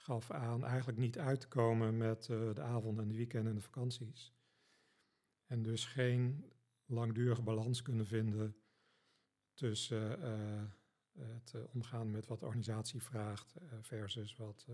gaf 0.08 0.30
aan 0.30 0.64
eigenlijk 0.64 0.98
niet 0.98 1.18
uit 1.18 1.40
te 1.40 1.48
komen 1.48 1.96
met 1.96 2.28
eh, 2.28 2.54
de 2.54 2.62
avond 2.62 2.98
en 2.98 3.08
de 3.08 3.14
weekend 3.14 3.46
en 3.46 3.54
de 3.54 3.60
vakanties. 3.60 4.34
En 5.46 5.62
dus 5.62 5.84
geen 5.84 6.52
langdurige 6.84 7.42
balans 7.42 7.82
kunnen 7.82 8.06
vinden 8.06 8.56
tussen 9.54 10.22
eh, 10.22 10.62
het 11.18 11.54
eh, 11.54 11.60
omgaan 11.74 12.10
met 12.10 12.26
wat 12.26 12.40
de 12.40 12.44
organisatie 12.44 13.02
vraagt 13.02 13.56
versus 13.80 14.36
wat, 14.36 14.66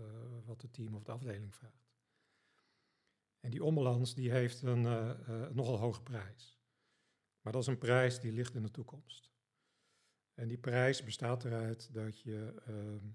wat 0.45 0.61
het 0.61 0.73
team 0.73 0.95
of 0.95 1.03
de 1.03 1.11
afdeling 1.11 1.55
vraagt. 1.55 1.93
En 3.39 3.49
die 3.49 3.63
onbalans 3.63 4.13
die 4.13 4.31
heeft 4.31 4.61
een 4.61 4.81
nogal 5.55 5.77
hoge 5.77 6.01
prijs. 6.01 6.59
Maar 7.41 7.53
dat 7.53 7.61
is 7.61 7.67
een 7.67 7.77
prijs 7.77 8.19
die 8.19 8.31
ligt 8.31 8.55
in 8.55 8.63
de 8.63 8.71
toekomst. 8.71 9.31
En 10.33 10.47
die 10.47 10.57
prijs 10.57 11.03
bestaat 11.03 11.45
eruit 11.45 11.93
dat 11.93 12.21
je 12.21 12.61
ehm, 12.65 13.07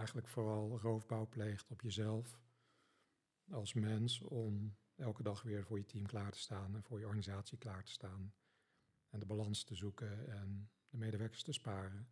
eigenlijk 0.00 0.28
vooral 0.28 0.78
roofbouw 0.78 1.26
pleegt 1.28 1.70
op 1.70 1.80
jezelf 1.80 2.40
als 3.50 3.74
mens 3.74 4.20
om 4.20 4.76
elke 4.96 5.22
dag 5.22 5.42
weer 5.42 5.64
voor 5.64 5.78
je 5.78 5.84
team 5.84 6.06
klaar 6.06 6.30
te 6.30 6.38
staan 6.38 6.74
en 6.74 6.82
voor 6.82 6.98
je 6.98 7.04
organisatie 7.04 7.58
klaar 7.58 7.84
te 7.84 7.92
staan. 7.92 8.32
En 9.08 9.18
de 9.18 9.26
balans 9.26 9.64
te 9.64 9.74
zoeken 9.74 10.28
en 10.28 10.70
de 10.88 10.96
medewerkers 10.96 11.42
te 11.42 11.52
sparen. 11.52 12.08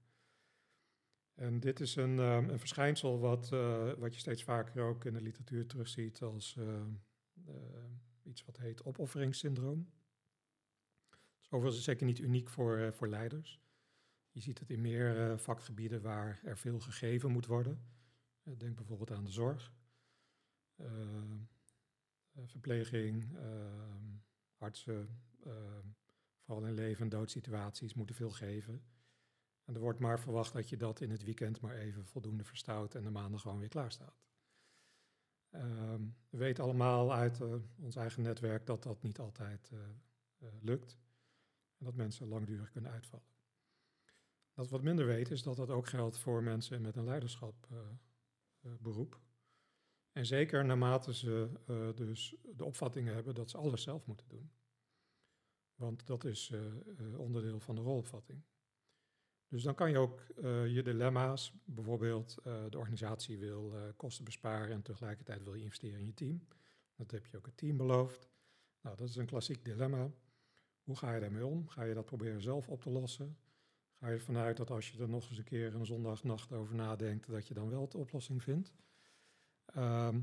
En 1.35 1.61
dit 1.61 1.81
is 1.81 1.97
een, 1.97 2.19
ehm, 2.19 2.49
een 2.49 2.59
verschijnsel 2.59 3.19
wat, 3.19 3.53
eh, 3.53 3.93
wat 3.93 4.15
je 4.15 4.21
steeds 4.21 4.45
vaker 4.45 4.83
ook 4.83 5.05
in 5.05 5.13
de 5.13 5.21
literatuur 5.21 5.67
terugziet 5.67 6.23
als 6.23 6.57
eh, 6.57 6.85
iets 8.23 8.45
wat 8.45 8.57
heet 8.57 8.85
opofferingssyndroom. 8.85 9.93
Het 11.11 11.41
is 11.41 11.51
overigens 11.51 11.85
zeker 11.85 12.07
niet 12.07 12.19
uniek 12.19 12.49
voor, 12.49 12.79
eh, 12.79 12.93
voor 12.93 13.09
leiders. 13.09 13.61
Je 14.39 14.45
ziet 14.45 14.59
het 14.59 14.71
in 14.71 14.81
meer 14.81 15.31
eh, 15.31 15.39
vakgebieden 15.39 16.03
waar 16.03 16.41
er 16.45 16.59
veel 16.59 16.81
gegeven 16.81 17.31
moet 17.31 17.47
worden. 17.47 17.81
Eh, 18.43 18.53
denk 18.57 18.77
bijvoorbeeld 18.77 19.11
aan 19.11 19.25
de 19.25 19.31
zorg, 19.31 19.73
eh, 20.77 20.87
verpleging, 22.45 23.37
artsen, 24.59 25.23
vooral 26.41 26.67
in 26.67 26.75
leven- 26.75 27.03
en 27.03 27.09
doodsituaties 27.09 27.95
moeten 27.95 28.15
veel 28.15 28.31
geven. 28.31 28.83
En 29.65 29.75
er 29.75 29.81
wordt 29.81 29.99
maar 29.99 30.21
verwacht 30.21 30.53
dat 30.53 30.69
je 30.69 30.77
dat 30.77 31.01
in 31.01 31.11
het 31.11 31.25
weekend 31.25 31.61
maar 31.61 31.75
even 31.75 32.07
voldoende 32.07 32.45
verstout 32.45 32.95
en 32.95 33.03
de 33.03 33.11
maandag 33.11 33.41
gewoon 33.41 33.59
weer 33.59 33.69
klaar 33.69 33.93
staat. 33.93 34.23
Ehm, 35.51 36.03
we 36.31 36.39
weten 36.39 36.65
allemaal 36.65 37.13
uit 37.13 37.41
ons 37.77 37.97
eigen 37.97 38.23
netwerk 38.23 38.67
dat 38.67 38.83
dat 38.83 39.03
niet 39.03 39.19
altijd 39.19 39.71
lukt. 40.61 40.99
En 41.79 41.85
dat 41.85 41.95
mensen 41.95 42.29
langdurig 42.29 42.71
kunnen 42.71 42.91
uitvallen. 42.91 43.38
We 44.59 44.69
wat 44.69 44.83
minder 44.83 45.07
weten 45.07 45.33
is 45.33 45.43
dat 45.43 45.57
dat 45.57 45.71
ook 45.71 45.87
geldt 45.87 46.19
voor 46.19 46.43
mensen 46.43 46.83
met 46.83 46.97
een 46.97 47.05
leiderschapberoep. 47.05 49.21
en 50.13 50.27
zeker 50.27 50.65
naarmate 50.65 51.15
ze 51.15 51.51
eh, 51.67 51.95
dus 51.95 52.37
de 52.57 52.65
opvatting 52.65 53.09
hebben 53.09 53.35
dat 53.35 53.51
ze 53.51 53.57
alles 53.57 53.83
zelf 53.83 54.07
moeten 54.07 54.29
doen. 54.29 54.51
Want 55.75 56.07
dat 56.07 56.25
is 56.25 56.51
eh, 56.51 56.67
eh, 56.67 57.19
onderdeel 57.19 57.61
van 57.61 57.75
de 57.75 57.81
rolopvatting. 57.81 58.43
Dus 59.49 59.63
dan 59.63 59.75
kan 59.75 59.91
je 59.91 59.99
ook 59.99 60.21
eh, 60.21 60.75
je 60.75 60.83
dilemma's, 60.83 61.53
bijvoorbeeld 61.65 62.37
eh, 62.45 62.65
de 62.71 62.79
organisatie 62.79 63.39
wil 63.39 63.75
eh, 63.75 63.83
kosten 63.97 64.25
besparen 64.25 64.75
en 64.75 64.83
tegelijkertijd 64.83 65.43
wil 65.43 65.55
je 65.55 65.63
investeren 65.63 66.01
in 66.01 66.07
je 66.07 66.15
team. 66.15 66.47
Dat 66.95 67.11
heb 67.11 67.27
je 67.27 67.37
ook 67.37 67.47
het 67.47 67.57
team 67.57 67.77
beloofd. 67.77 68.29
Nou, 68.81 68.97
dat 68.97 69.09
is 69.09 69.17
een 69.17 69.27
klassiek 69.27 69.65
dilemma. 69.65 70.11
Hoe 70.83 70.97
ga 70.97 71.15
je 71.15 71.21
daarmee 71.21 71.47
om? 71.47 71.69
Ga 71.69 71.83
je 71.83 71.95
dat 71.95 72.05
proberen 72.05 72.43
zelf 72.43 72.69
op 72.69 72.83
te 72.83 72.91
lossen? 72.91 73.37
Ga 73.99 74.09
je 74.09 74.15
ervan 74.15 74.37
uit 74.37 74.57
dat 74.57 74.71
als 74.71 74.91
je 74.91 74.99
er 74.99 75.09
nog 75.09 75.29
eens 75.29 75.39
een 75.39 75.45
keer 75.45 75.75
een 75.75 75.87
zondagnacht 75.87 76.53
over 76.53 76.75
nadenkt, 76.75 77.27
dat 77.27 77.49
je 77.49 77.55
dan 77.55 77.69
wel 77.69 77.89
de 77.89 77.99
oplossing 77.99 78.43
vindt? 78.43 78.73
Ehm, 79.65 80.21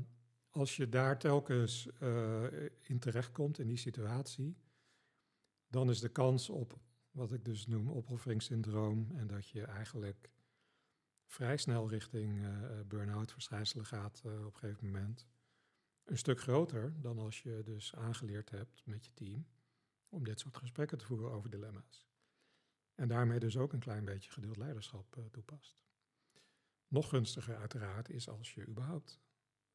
als 0.50 0.76
je 0.76 0.88
daar 0.88 1.18
telkens 1.18 1.88
eh, 2.00 2.44
in 2.80 2.98
terechtkomt 2.98 3.58
in 3.58 3.66
die 3.66 3.76
situatie, 3.76 4.56
dan 5.68 5.90
is 5.90 6.00
de 6.00 6.08
kans 6.08 6.48
op 6.48 6.78
wat 7.10 7.32
ik 7.32 7.44
dus 7.44 7.66
noem 7.66 7.90
opofferingssyndroom 7.90 9.10
en 9.16 9.26
dat 9.26 9.48
je 9.48 9.64
eigenlijk 9.64 10.30
vrij 11.26 11.56
snel 11.56 11.88
richting 11.88 12.44
eh, 12.44 12.80
burn-out 12.86 13.32
verschijnselen 13.32 13.86
gaat 13.86 14.22
eh, 14.24 14.46
op 14.46 14.54
een 14.54 14.60
gegeven 14.60 14.86
moment. 14.86 15.26
Een 16.04 16.18
stuk 16.18 16.40
groter 16.40 17.00
dan 17.00 17.18
als 17.18 17.42
je 17.42 17.62
dus 17.64 17.94
aangeleerd 17.94 18.50
hebt 18.50 18.86
met 18.86 19.04
je 19.06 19.14
team 19.14 19.46
om 20.08 20.24
dit 20.24 20.40
soort 20.40 20.56
gesprekken 20.56 20.98
te 20.98 21.04
voeren 21.04 21.30
over 21.30 21.50
dilemma's. 21.50 22.06
En 22.96 23.08
daarmee 23.08 23.38
dus 23.38 23.56
ook 23.56 23.72
een 23.72 23.78
klein 23.78 24.04
beetje 24.04 24.30
gedeeld 24.30 24.56
leiderschap 24.56 25.16
eh, 25.16 25.24
toepast. 25.24 25.84
Nog 26.88 27.08
gunstiger 27.08 27.56
uiteraard 27.56 28.08
is 28.10 28.28
als 28.28 28.54
je 28.54 28.66
überhaupt 28.66 29.20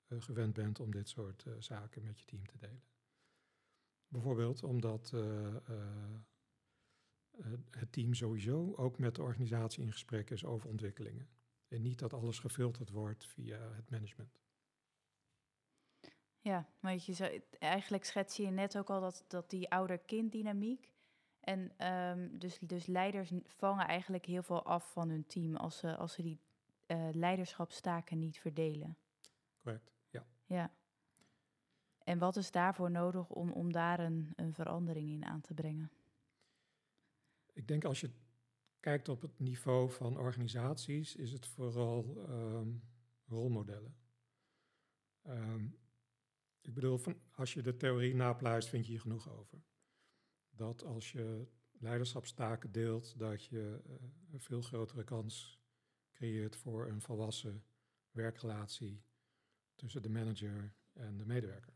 eh, 0.07 0.21
gewend 0.21 0.53
bent 0.53 0.79
om 0.79 0.91
dit 0.91 1.09
soort 1.09 1.43
eh, 1.45 1.53
zaken 1.59 2.03
met 2.03 2.19
je 2.19 2.25
team 2.25 2.45
te 2.45 2.57
delen. 2.57 2.83
Bijvoorbeeld 4.07 4.63
omdat 4.63 5.13
het 7.69 7.91
team 7.91 8.13
sowieso 8.13 8.73
ook 8.75 8.97
met 8.97 9.15
de 9.15 9.21
organisatie 9.21 9.83
in 9.83 9.91
gesprek 9.91 10.29
is 10.29 10.45
over 10.45 10.69
ontwikkelingen. 10.69 11.29
En 11.67 11.81
niet 11.81 11.99
dat 11.99 12.13
alles 12.13 12.39
gefilterd 12.39 12.89
wordt 12.89 13.25
via 13.25 13.59
het 13.59 13.89
management. 13.89 14.41
Ja, 16.39 16.69
maar 16.79 16.93
je 16.93 17.43
eigenlijk 17.59 18.05
schets 18.05 18.37
je 18.37 18.49
net 18.49 18.77
ook 18.77 18.89
al 18.89 19.01
dat, 19.01 19.23
dat 19.27 19.49
die 19.49 19.69
ouder-kind-dynamiek. 19.69 20.90
En 21.41 21.71
ehm, 21.77 22.37
dus, 22.37 22.59
dus 22.59 22.85
leiders 22.85 23.31
vangen 23.45 23.87
eigenlijk 23.87 24.25
heel 24.25 24.43
veel 24.43 24.63
af 24.63 24.91
van 24.91 25.09
hun 25.09 25.25
team 25.25 25.55
als 25.55 25.77
ze, 25.77 25.95
als 25.95 26.13
ze 26.13 26.21
die 26.21 26.39
eh, 26.85 27.09
leiderschapstaken 27.11 28.19
niet 28.19 28.39
verdelen. 28.39 28.97
Correct, 29.63 29.91
ja. 30.09 30.25
Ja. 30.45 30.71
En 32.03 32.17
wat 32.17 32.35
is 32.35 32.51
daarvoor 32.51 32.91
nodig 32.91 33.29
om, 33.29 33.51
om 33.51 33.71
daar 33.71 33.99
een, 33.99 34.33
een 34.35 34.53
verandering 34.53 35.09
in 35.09 35.25
aan 35.25 35.41
te 35.41 35.53
brengen? 35.53 35.91
Ik 37.53 37.67
denk 37.67 37.85
als 37.85 38.01
je 38.01 38.11
kijkt 38.79 39.09
op 39.09 39.21
het 39.21 39.39
niveau 39.39 39.91
van 39.91 40.17
organisaties, 40.17 41.15
is 41.15 41.31
het 41.31 41.47
vooral 41.47 42.25
ehm, 42.27 42.69
rolmodellen. 43.25 43.95
Ehm, 45.21 45.65
ik 46.61 46.73
bedoel, 46.73 46.97
van, 46.97 47.15
als 47.35 47.53
je 47.53 47.61
de 47.61 47.77
theorie 47.77 48.15
napluist, 48.15 48.69
vind 48.69 48.85
je 48.85 48.91
hier 48.91 49.01
genoeg 49.01 49.29
over. 49.29 49.61
Dat 50.51 50.83
als 50.83 51.11
je 51.11 51.47
leiderschapstaken 51.71 52.71
deelt, 52.71 53.19
dat 53.19 53.45
je 53.45 53.81
eh, 53.85 53.93
een 54.31 54.41
veel 54.41 54.61
grotere 54.61 55.03
kans 55.03 55.59
creëert 56.13 56.55
voor 56.55 56.87
een 56.87 57.01
volwassen 57.01 57.63
werkrelatie 58.11 59.03
tussen 59.75 60.01
de 60.01 60.09
manager 60.09 60.73
en 60.93 61.17
de 61.17 61.25
medewerker. 61.25 61.73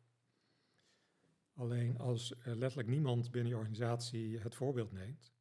Alleen 1.54 1.98
als 1.98 2.34
er 2.44 2.56
letterlijk 2.56 2.90
niemand 2.90 3.32
binnen 3.32 3.52
je 3.52 3.58
organisatie 3.58 4.40
het 4.40 4.56
voorbeeld 4.56 4.92
neemt, 4.92 5.34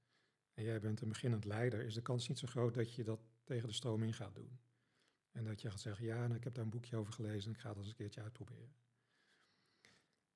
en 0.54 0.64
jij 0.64 0.80
bent 0.80 1.00
een 1.00 1.08
beginnend 1.08 1.44
leider, 1.44 1.80
is 1.80 1.94
de 1.94 2.02
kans 2.02 2.28
niet 2.28 2.38
zo 2.38 2.46
groot 2.46 2.74
dat 2.74 2.94
je 2.94 3.04
dat 3.04 3.20
tegen 3.44 3.68
de 3.68 3.74
stroom 3.74 4.02
in 4.02 4.14
gaat 4.14 4.34
doen. 4.34 4.58
En 5.30 5.44
dat 5.44 5.60
je 5.60 5.70
gaat 5.70 5.80
zeggen, 5.80 6.04
ja, 6.04 6.20
nou, 6.20 6.34
ik 6.34 6.44
heb 6.44 6.54
daar 6.54 6.64
een 6.64 6.70
boekje 6.70 6.96
over 6.96 7.12
gelezen 7.12 7.50
en 7.50 7.54
ik 7.56 7.60
ga 7.60 7.68
dat 7.68 7.78
eens 7.78 7.88
een 7.88 7.94
keertje 7.94 8.22
uitproberen. 8.22 8.74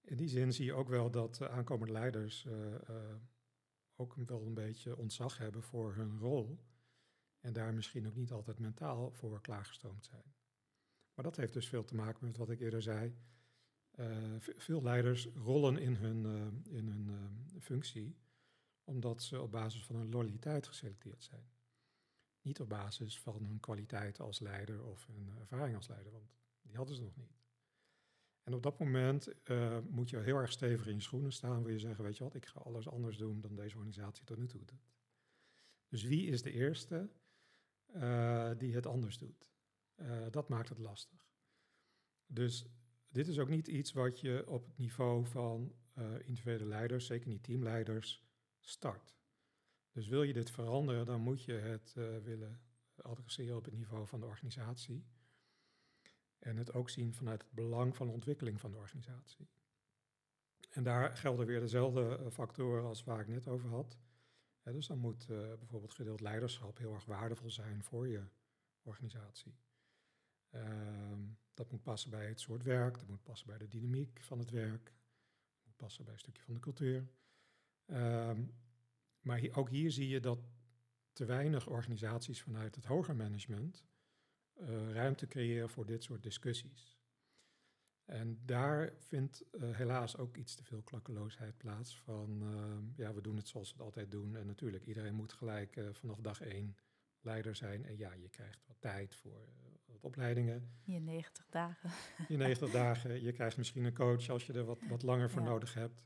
In 0.09 0.17
die 0.17 0.29
zin 0.29 0.53
zie 0.53 0.65
je 0.65 0.73
ook 0.73 0.89
wel 0.89 1.11
dat 1.11 1.41
uh, 1.43 1.49
aankomende 1.49 1.93
leiders 1.93 2.45
uh, 2.45 2.53
uh, 2.91 3.15
ook 3.97 4.15
wel 4.15 4.47
een 4.47 4.55
beetje 4.55 4.97
ontzag 4.97 5.39
hebben 5.39 5.63
voor 5.63 5.95
hun 5.95 6.19
rol. 6.19 6.59
En 7.41 7.53
daar 7.53 7.75
misschien 7.75 8.07
ook 8.07 8.17
niet 8.17 8.33
altijd 8.33 8.59
mentaal 8.59 9.11
voor 9.11 9.41
klaargestoomd 9.41 10.05
zijn. 10.05 10.35
Maar 11.15 11.25
dat 11.25 11.37
heeft 11.37 11.53
dus 11.53 11.69
veel 11.69 11.85
te 11.85 11.95
maken 11.95 12.27
met 12.27 12.37
wat 12.37 12.51
ik 12.51 12.61
eerder 12.61 12.83
zei. 12.83 13.17
Veel 14.39 14.83
leiders 14.83 15.29
rollen 15.35 15.77
in 15.79 15.95
hun, 15.95 16.25
in 16.69 16.89
hun 16.89 17.11
functie 17.61 18.17
omdat 18.85 19.23
ze 19.23 19.41
op 19.41 19.51
basis 19.51 19.85
van 19.85 19.97
hun 19.97 20.11
loyaliteit 20.11 20.67
geselecteerd 20.67 21.25
zijn. 21.25 21.51
Niet 22.41 22.61
op 22.61 22.69
basis 22.69 23.21
van 23.21 23.45
hun 23.45 23.61
kwaliteit 23.61 24.21
als 24.21 24.41
leider 24.41 24.85
of 24.85 25.07
hun 25.07 25.33
ervaring 25.39 25.77
als 25.77 25.89
leider, 25.89 26.13
want 26.13 26.31
die 26.63 26.77
hadden 26.77 26.97
ze 26.97 27.03
nog 27.03 27.17
niet. 27.17 27.38
En 28.49 28.55
op 28.55 28.63
dat 28.63 28.79
moment 28.79 29.29
moet 29.89 30.11
je 30.11 30.19
heel 30.19 30.37
erg 30.37 30.53
stevig 30.53 30.87
in 30.87 30.95
je 30.95 31.01
schoenen 31.01 31.33
staan, 31.33 31.63
wil 31.63 31.73
je 31.73 31.79
zeggen, 31.79 32.05
weet 32.05 32.17
je 32.17 32.25
wat, 32.25 32.35
ik 32.35 32.47
ga 32.47 32.61
alles 32.61 32.89
anders 32.89 33.17
doen 33.17 33.41
dan 33.41 33.55
deze 33.55 33.77
organisatie 33.77 34.25
tot 34.25 34.39
nu 34.39 34.47
toe 34.47 34.65
doet. 34.65 34.91
Dus 35.89 36.03
wie 36.03 36.27
is 36.27 36.43
de 36.43 36.53
eerste 36.53 37.11
die 38.59 38.75
het 38.75 38.87
anders 38.87 39.19
doet? 39.19 39.51
dat 40.31 40.49
maakt 40.49 40.69
het 40.69 40.79
lastig. 40.79 41.31
Dus 42.27 42.67
dit 43.09 43.29
is 43.29 43.39
ook 43.39 43.49
niet 43.49 43.69
iets 43.69 43.93
wat 43.93 44.21
je 44.21 44.45
op 44.47 44.67
het 44.67 44.79
niveau 44.79 45.27
van 45.27 45.75
individuele 46.21 46.67
leiders, 46.67 47.07
zeker 47.07 47.29
niet 47.29 47.43
teamleiders, 47.43 48.25
start. 48.61 49.17
Dus 49.93 50.09
wil 50.09 50.23
je 50.23 50.33
dit 50.33 50.51
veranderen, 50.51 51.07
dan 51.07 51.21
moet 51.21 51.45
je 51.45 51.53
het 51.53 51.93
willen 52.23 52.61
adresseren 52.97 53.57
op 53.57 53.65
het 53.65 53.75
niveau 53.75 54.07
van 54.07 54.21
de 54.21 54.27
organisatie. 54.27 55.07
En 56.39 56.57
het 56.57 56.73
ook 56.73 56.91
zien 56.91 57.15
vanuit 57.15 57.43
het 57.43 57.53
belang 57.53 57.97
van 57.97 58.07
de 58.07 58.13
ontwikkeling 58.13 58.61
van 58.61 58.71
de 58.71 58.77
organisatie. 58.77 59.49
En 60.71 60.83
daar 60.83 61.17
gelden 61.17 61.47
weer 61.47 61.61
dezelfde 61.61 62.17
eh, 62.17 62.31
factoren 62.31 62.85
als 62.85 63.05
waar 63.05 63.21
ik 63.21 63.29
net 63.29 63.49
over 63.49 63.69
had. 63.69 63.99
dus 64.63 64.87
dan 64.87 64.99
moet 64.99 65.27
uh, 65.31 65.55
bijvoorbeeld 65.59 65.95
gedeeld 65.95 66.21
leiderschap 66.21 66.79
heel 66.79 66.95
erg 66.95 67.05
waardevol 67.05 67.51
zijn 67.51 67.83
voor 67.83 68.09
je 68.09 68.23
organisatie. 68.83 69.59
Ehm, 70.51 71.21
dat 71.55 71.71
moet 71.71 71.83
passen 71.83 72.11
bij 72.11 72.27
het 72.27 72.41
soort 72.41 72.63
werk, 72.63 72.99
dat 72.99 73.09
moet 73.09 73.23
passen 73.23 73.47
bij 73.47 73.59
de 73.59 73.69
dynamiek 73.69 74.21
van 74.23 74.39
het 74.39 74.51
werk, 74.51 74.85
dat 74.85 75.65
moet 75.65 75.77
passen 75.77 76.05
bij 76.05 76.13
een 76.13 76.19
stukje 76.19 76.43
van 76.43 76.55
de 76.55 76.61
cultuur. 76.61 77.09
Ehm, 77.87 78.45
maar 79.21 79.49
ook 79.53 79.69
hier 79.69 79.91
zie 79.91 80.09
je 80.09 80.21
dat 80.21 80.39
te 81.13 81.25
weinig 81.25 81.67
organisaties 81.67 82.43
vanuit 82.43 82.75
het 82.75 82.85
hoger 82.85 83.17
management 83.17 83.85
uh, 84.61 84.93
ruimte 84.93 85.27
creëren 85.27 85.71
voor 85.71 85.87
dit 85.87 86.03
soort 86.03 86.23
discussies. 86.23 86.99
En 88.05 88.41
daar 88.45 88.93
vindt 88.99 89.45
uh, 89.53 89.77
helaas 89.77 90.17
ook 90.17 90.37
iets 90.37 90.55
te 90.55 90.65
veel 90.65 90.83
klakkeloosheid 90.83 91.57
plaats 91.57 91.97
van, 91.97 92.43
uh, 92.43 92.97
ja, 92.97 93.15
we 93.15 93.21
doen 93.21 93.37
het 93.37 93.49
zoals 93.49 93.69
we 93.69 93.75
het 93.75 93.85
altijd 93.85 94.11
doen. 94.11 94.37
En 94.37 94.47
natuurlijk, 94.47 94.85
iedereen 94.85 95.15
moet 95.15 95.33
gelijk 95.33 95.77
uh, 95.77 95.89
vanaf 95.93 96.19
dag 96.19 96.41
één 96.41 96.77
leider 97.21 97.55
zijn. 97.55 97.85
En 97.85 97.97
ja, 97.97 98.13
je 98.13 98.29
krijgt 98.29 98.67
wat 98.67 98.81
tijd 98.81 99.15
voor 99.15 99.49
wat 99.85 100.05
opleidingen. 100.05 100.71
Je 100.85 101.01
90 101.01 101.47
dagen. 101.51 101.91
Je 102.29 102.37
90 102.37 102.71
dagen. 102.71 103.23
Je 103.23 103.33
krijgt 103.33 103.57
misschien 103.57 103.85
een 103.85 103.95
coach 103.95 104.29
als 104.29 104.47
je 104.47 104.53
er 104.53 104.65
wat, 104.65 104.81
wat 104.89 105.03
langer 105.03 105.31
voor 105.31 105.43
ja. 105.43 105.49
nodig 105.49 105.75
hebt. 105.75 106.05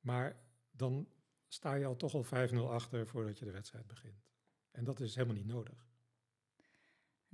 Maar 0.00 0.36
dan 0.70 1.08
sta 1.48 1.74
je 1.74 1.86
al 1.86 1.96
toch 1.96 2.14
al 2.14 2.48
5-0 2.50 2.56
achter 2.56 3.06
voordat 3.06 3.38
je 3.38 3.44
de 3.44 3.50
wedstrijd 3.50 3.86
begint. 3.86 4.30
En 4.70 4.84
dat 4.84 5.00
is 5.00 5.14
helemaal 5.14 5.36
niet 5.36 5.46
nodig. 5.46 5.93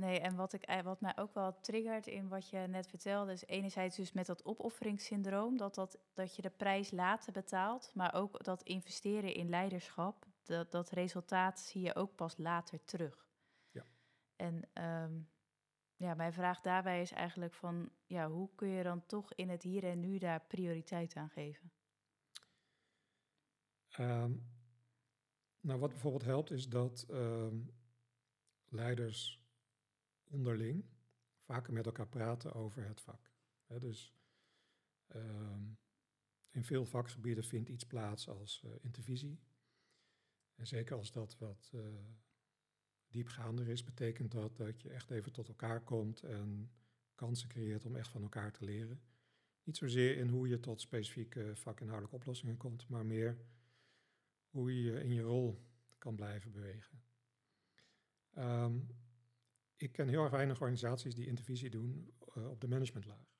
Nee, 0.01 0.21
en 0.21 0.37
wat, 0.37 0.53
ik, 0.53 0.81
wat 0.83 1.01
mij 1.01 1.17
ook 1.17 1.35
wel 1.35 1.61
triggert 1.61 2.07
in 2.07 2.29
wat 2.29 2.49
je 2.49 2.59
net 2.59 2.87
vertelde, 2.89 3.33
is 3.33 3.47
enerzijds 3.47 3.97
dus 3.97 4.13
met 4.13 4.27
dat 4.27 4.45
opofferingssyndroom, 4.45 5.57
dat, 5.57 5.75
dat, 5.75 5.99
dat 6.15 6.37
je 6.37 6.43
de 6.43 6.51
prijs 6.51 6.91
later 6.91 7.33
betaalt, 7.33 7.91
maar 7.95 8.15
ook 8.15 8.45
dat 8.45 8.63
investeren 8.63 9.35
in 9.35 9.49
leiderschap, 9.49 10.27
dat, 10.43 10.73
dat 10.73 10.91
resultaat 10.91 11.61
zie 11.61 11.83
je 11.83 11.95
ook 11.95 12.15
pas 12.15 12.37
later 12.37 12.85
terug. 12.85 13.29
Ja. 13.71 13.85
En 14.37 14.83
um, 14.85 15.31
ja, 15.97 16.15
mijn 16.15 16.33
vraag 16.33 16.61
daarbij 16.61 17.01
is 17.01 17.13
eigenlijk 17.13 17.55
van, 17.55 17.91
ja, 18.07 18.29
hoe 18.29 18.51
kun 18.55 18.69
je 18.69 18.83
dan 18.83 19.07
toch 19.07 19.35
in 19.35 19.49
het 19.49 19.63
hier 19.63 19.85
en 19.85 20.01
nu 20.01 20.19
daar 20.19 20.41
prioriteit 20.41 21.17
aan 21.17 21.31
geven? 21.31 21.73
Um, 23.99 24.47
nou, 25.61 25.81
wat 25.81 25.91
bijvoorbeeld 25.91 26.25
helpt 26.25 26.51
is 26.51 26.69
dat 26.69 27.07
um, 27.11 27.75
leiders 28.69 29.40
onderling 30.31 30.85
vaker 31.41 31.73
met 31.73 31.87
elkaar 31.87 32.09
praten 32.09 32.53
over 32.53 32.87
het 32.87 33.01
vak. 33.01 33.31
Dus 33.67 34.15
um, 35.15 35.79
in 36.51 36.65
veel 36.65 36.87
vakgebieden 36.87 37.45
vindt 37.45 37.69
iets 37.69 37.85
plaats 37.85 38.29
als 38.29 38.63
uh, 38.65 38.71
intervisie. 38.81 39.41
En 40.55 40.67
zeker 40.67 40.97
als 40.97 41.13
dat 41.13 41.39
wat 41.39 41.71
uh, 41.75 41.83
diepgaander 43.09 43.69
is, 43.69 43.85
betekent 43.85 44.33
dat 44.33 44.57
dat 44.57 44.81
je 44.81 44.91
echt 44.91 45.11
even 45.11 45.33
tot 45.33 45.49
elkaar 45.49 45.85
komt 45.85 46.23
en 46.23 46.73
kansen 47.15 47.49
creëert 47.49 47.85
om 47.85 47.97
echt 47.97 48.09
van 48.09 48.23
elkaar 48.23 48.53
te 48.53 48.65
leren. 48.65 49.03
Niet 49.63 49.77
zozeer 49.77 50.17
in 50.17 50.29
hoe 50.29 50.49
je 50.49 50.61
tot 50.61 50.81
specifieke 50.81 51.57
vakinhoudelijke 51.57 52.17
oplossingen 52.17 52.57
komt, 52.57 52.89
maar 52.89 53.07
meer 53.07 53.39
hoe 54.49 54.83
je 54.83 55.03
in 55.03 55.13
je 55.13 55.23
rol 55.23 55.69
kan 55.99 56.15
blijven 56.15 56.53
bewegen. 56.53 57.03
Um, 58.39 58.87
ik 59.83 59.93
ken 59.93 60.09
heel 60.09 60.23
erg 60.23 60.31
weinig 60.31 60.61
organisaties 60.61 61.15
die 61.15 61.27
intervisie 61.27 61.71
doen 61.71 62.15
uh, 62.37 62.51
op 62.51 62.61
de 62.61 62.69
managementlaag. 62.69 63.39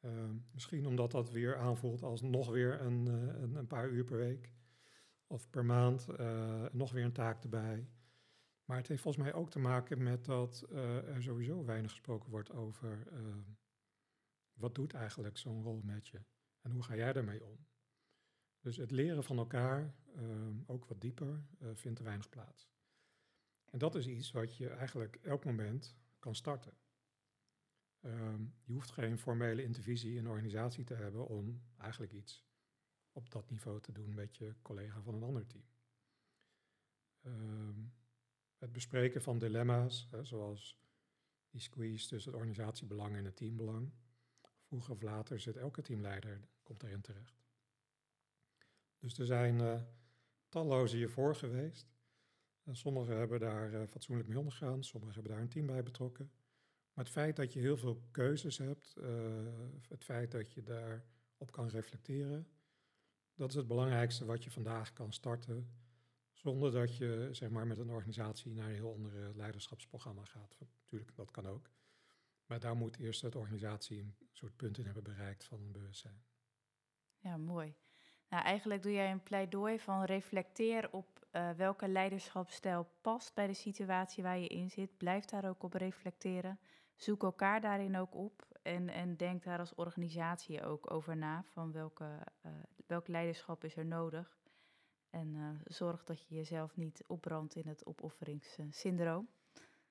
Uh, 0.00 0.30
misschien 0.50 0.86
omdat 0.86 1.10
dat 1.10 1.30
weer 1.30 1.56
aanvoelt 1.56 2.02
als 2.02 2.22
nog 2.22 2.50
weer 2.50 2.80
een, 2.80 3.06
uh, 3.06 3.40
een, 3.42 3.54
een, 3.54 3.66
paar 3.66 3.88
uur 3.88 4.04
per 4.04 4.16
week 4.16 4.52
of 5.26 5.50
per 5.50 5.64
maand, 5.64 6.06
uh, 6.20 6.66
nog 6.72 6.92
weer 6.92 7.04
een 7.04 7.12
taak 7.12 7.42
erbij. 7.42 7.88
Maar 8.64 8.76
het 8.76 8.88
heeft 8.88 9.02
volgens 9.02 9.24
mij 9.24 9.32
ook 9.34 9.50
te 9.50 9.58
maken 9.58 10.02
met 10.02 10.24
dat 10.24 10.66
er 10.70 11.22
sowieso 11.22 11.64
weinig 11.64 11.90
gesproken 11.90 12.30
wordt 12.30 12.52
over 12.52 13.06
wat 14.52 14.74
doet 14.74 14.94
eigenlijk 14.94 15.36
zo'n 15.36 15.62
rol 15.62 15.80
met 15.84 16.08
je 16.08 16.20
en 16.60 16.70
hoe 16.70 16.82
ga 16.82 16.96
jij 16.96 17.12
daarmee 17.12 17.44
om. 17.44 17.66
Dus 18.60 18.76
het 18.76 18.90
leren 18.90 19.24
van 19.24 19.38
elkaar, 19.38 19.94
ook 20.66 20.84
wat 20.84 21.00
dieper, 21.00 21.42
vindt 21.74 21.98
er 21.98 22.04
weinig 22.04 22.28
plaats. 22.28 22.77
En 23.70 23.78
dat 23.78 23.94
is 23.94 24.06
iets 24.06 24.30
wat 24.30 24.56
je 24.56 24.68
eigenlijk 24.68 25.16
elk 25.16 25.44
moment 25.44 25.96
kan 26.18 26.34
starten. 26.34 26.72
Um, 28.00 28.54
je 28.64 28.72
hoeft 28.72 28.90
geen 28.90 29.18
formele 29.18 29.62
intervisie 29.62 30.16
in 30.16 30.28
organisatie 30.28 30.84
te 30.84 30.94
hebben 30.94 31.26
om 31.26 31.62
eigenlijk 31.76 32.12
iets 32.12 32.46
op 33.12 33.30
dat 33.30 33.50
niveau 33.50 33.80
te 33.80 33.92
doen 33.92 34.14
met 34.14 34.36
je 34.36 34.54
collega 34.62 35.02
van 35.02 35.14
een 35.14 35.22
ander 35.22 35.46
team. 35.46 35.64
Um, 37.22 37.94
het 38.56 38.72
bespreken 38.72 39.22
van 39.22 39.38
dilemma's, 39.38 40.08
hè, 40.10 40.24
zoals 40.24 40.80
die 41.50 41.60
squeeze 41.60 42.08
tussen 42.08 42.30
het 42.30 42.40
organisatiebelang 42.40 43.16
en 43.16 43.24
het 43.24 43.36
teambelang. 43.36 43.92
Vroeger 44.62 44.92
of 44.92 45.02
later 45.02 45.40
zit 45.40 45.56
elke 45.56 45.82
teamleider, 45.82 46.48
komt 46.62 46.80
terecht. 47.02 47.42
Dus 48.98 49.18
er 49.18 49.26
zijn 49.26 49.58
uh, 49.58 49.82
talloze 50.48 50.96
hiervoor 50.96 51.36
geweest. 51.36 51.97
En 52.68 52.76
sommigen 52.76 53.16
hebben 53.16 53.40
daar 53.40 53.72
uh, 53.72 53.86
fatsoenlijk 53.86 54.28
mee 54.28 54.38
omgegaan, 54.38 54.84
sommigen 54.84 55.14
hebben 55.14 55.32
daar 55.32 55.42
een 55.42 55.48
team 55.48 55.66
bij 55.66 55.82
betrokken. 55.82 56.30
Maar 56.92 57.04
het 57.04 57.14
feit 57.14 57.36
dat 57.36 57.52
je 57.52 57.60
heel 57.60 57.76
veel 57.76 58.02
keuzes 58.10 58.58
hebt, 58.58 58.94
uh, 58.98 59.06
het 59.88 60.04
feit 60.04 60.30
dat 60.30 60.52
je 60.52 60.62
daarop 60.62 61.50
kan 61.50 61.68
reflecteren, 61.68 62.48
dat 63.34 63.48
is 63.50 63.54
het 63.54 63.66
belangrijkste 63.66 64.24
wat 64.24 64.44
je 64.44 64.50
vandaag 64.50 64.92
kan 64.92 65.12
starten, 65.12 65.70
zonder 66.32 66.72
dat 66.72 66.96
je 66.96 67.28
zeg 67.32 67.50
maar, 67.50 67.66
met 67.66 67.78
een 67.78 67.90
organisatie 67.90 68.54
naar 68.54 68.68
een 68.68 68.74
heel 68.74 68.92
ander 68.92 69.36
leiderschapsprogramma 69.36 70.24
gaat. 70.24 70.58
Natuurlijk, 70.82 71.16
dat 71.16 71.30
kan 71.30 71.46
ook. 71.46 71.70
Maar 72.46 72.60
daar 72.60 72.76
moet 72.76 72.98
eerst 72.98 73.32
de 73.32 73.38
organisatie 73.38 74.00
een 74.00 74.14
soort 74.32 74.56
punt 74.56 74.78
in 74.78 74.84
hebben 74.84 75.02
bereikt 75.02 75.44
van 75.44 75.72
bewustzijn. 75.72 76.24
Ja, 77.18 77.36
mooi. 77.36 77.74
Nou, 78.28 78.44
eigenlijk 78.44 78.82
doe 78.82 78.92
jij 78.92 79.10
een 79.10 79.22
pleidooi 79.22 79.78
van 79.78 80.04
reflecteer 80.04 80.92
op 80.92 81.26
uh, 81.32 81.50
welke 81.50 81.88
leiderschapsstijl 81.88 82.88
past 83.00 83.34
bij 83.34 83.46
de 83.46 83.54
situatie 83.54 84.22
waar 84.22 84.38
je 84.38 84.48
in 84.48 84.70
zit. 84.70 84.96
Blijf 84.96 85.24
daar 85.24 85.48
ook 85.48 85.62
op 85.62 85.72
reflecteren. 85.72 86.58
Zoek 86.94 87.22
elkaar 87.22 87.60
daarin 87.60 87.96
ook 87.96 88.14
op 88.14 88.46
en, 88.62 88.88
en 88.88 89.16
denk 89.16 89.42
daar 89.42 89.58
als 89.58 89.74
organisatie 89.74 90.64
ook 90.64 90.90
over 90.90 91.16
na 91.16 91.44
van 91.44 91.72
welke, 91.72 92.18
uh, 92.46 92.52
welk 92.86 93.08
leiderschap 93.08 93.64
is 93.64 93.76
er 93.76 93.86
nodig. 93.86 94.38
En 95.10 95.34
uh, 95.34 95.48
zorg 95.64 96.04
dat 96.04 96.26
je 96.26 96.34
jezelf 96.34 96.76
niet 96.76 97.04
opbrandt 97.06 97.54
in 97.54 97.66
het 97.66 97.86
opofferingssyndroom. 97.86 99.28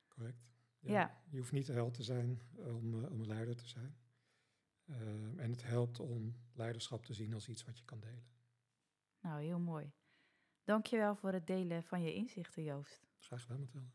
Correct. 0.07 0.45
Ja, 0.79 0.91
ja. 0.91 1.17
Je 1.29 1.37
hoeft 1.37 1.51
niet 1.51 1.65
de 1.65 1.73
held 1.73 1.93
te 1.93 2.03
zijn 2.03 2.41
om, 2.55 3.05
om 3.05 3.19
een 3.19 3.27
leider 3.27 3.55
te 3.55 3.67
zijn. 3.67 3.95
Uh, 4.89 4.97
en 5.37 5.51
het 5.51 5.63
helpt 5.63 5.99
om 5.99 6.35
leiderschap 6.53 7.05
te 7.05 7.13
zien 7.13 7.33
als 7.33 7.49
iets 7.49 7.65
wat 7.65 7.77
je 7.77 7.85
kan 7.85 7.99
delen. 7.99 8.27
Nou, 9.21 9.41
heel 9.41 9.59
mooi. 9.59 9.91
Dankjewel 10.63 11.15
voor 11.15 11.31
het 11.31 11.47
delen 11.47 11.83
van 11.83 12.01
je 12.01 12.13
inzichten, 12.13 12.63
Joost. 12.63 13.07
Graag 13.19 13.41
gedaan, 13.41 13.59
Mathilde. 13.59 13.87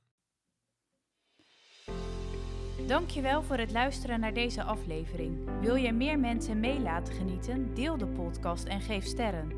Dankjewel 2.86 3.42
voor 3.42 3.56
het 3.56 3.70
luisteren 3.70 4.20
naar 4.20 4.34
deze 4.34 4.62
aflevering. 4.62 5.60
Wil 5.60 5.74
je 5.74 5.92
meer 5.92 6.18
mensen 6.18 6.60
mee 6.60 6.80
laten 6.80 7.14
genieten? 7.14 7.74
Deel 7.74 7.98
de 7.98 8.06
podcast 8.06 8.64
en 8.64 8.80
geef 8.80 9.04
sterren. 9.04 9.52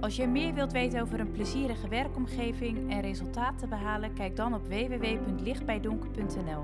Als 0.00 0.16
je 0.16 0.26
meer 0.26 0.54
wilt 0.54 0.72
weten 0.72 1.00
over 1.00 1.20
een 1.20 1.32
plezierige 1.32 1.88
werkomgeving 1.88 2.90
en 2.90 3.00
resultaten 3.00 3.68
behalen, 3.68 4.14
kijk 4.14 4.36
dan 4.36 4.54
op 4.54 4.66
www.lichtbijdonker.nl. 4.66 6.62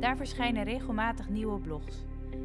Daar 0.00 0.16
verschijnen 0.16 0.64
regelmatig 0.64 1.28
nieuwe 1.28 1.60
blogs. 1.60 2.04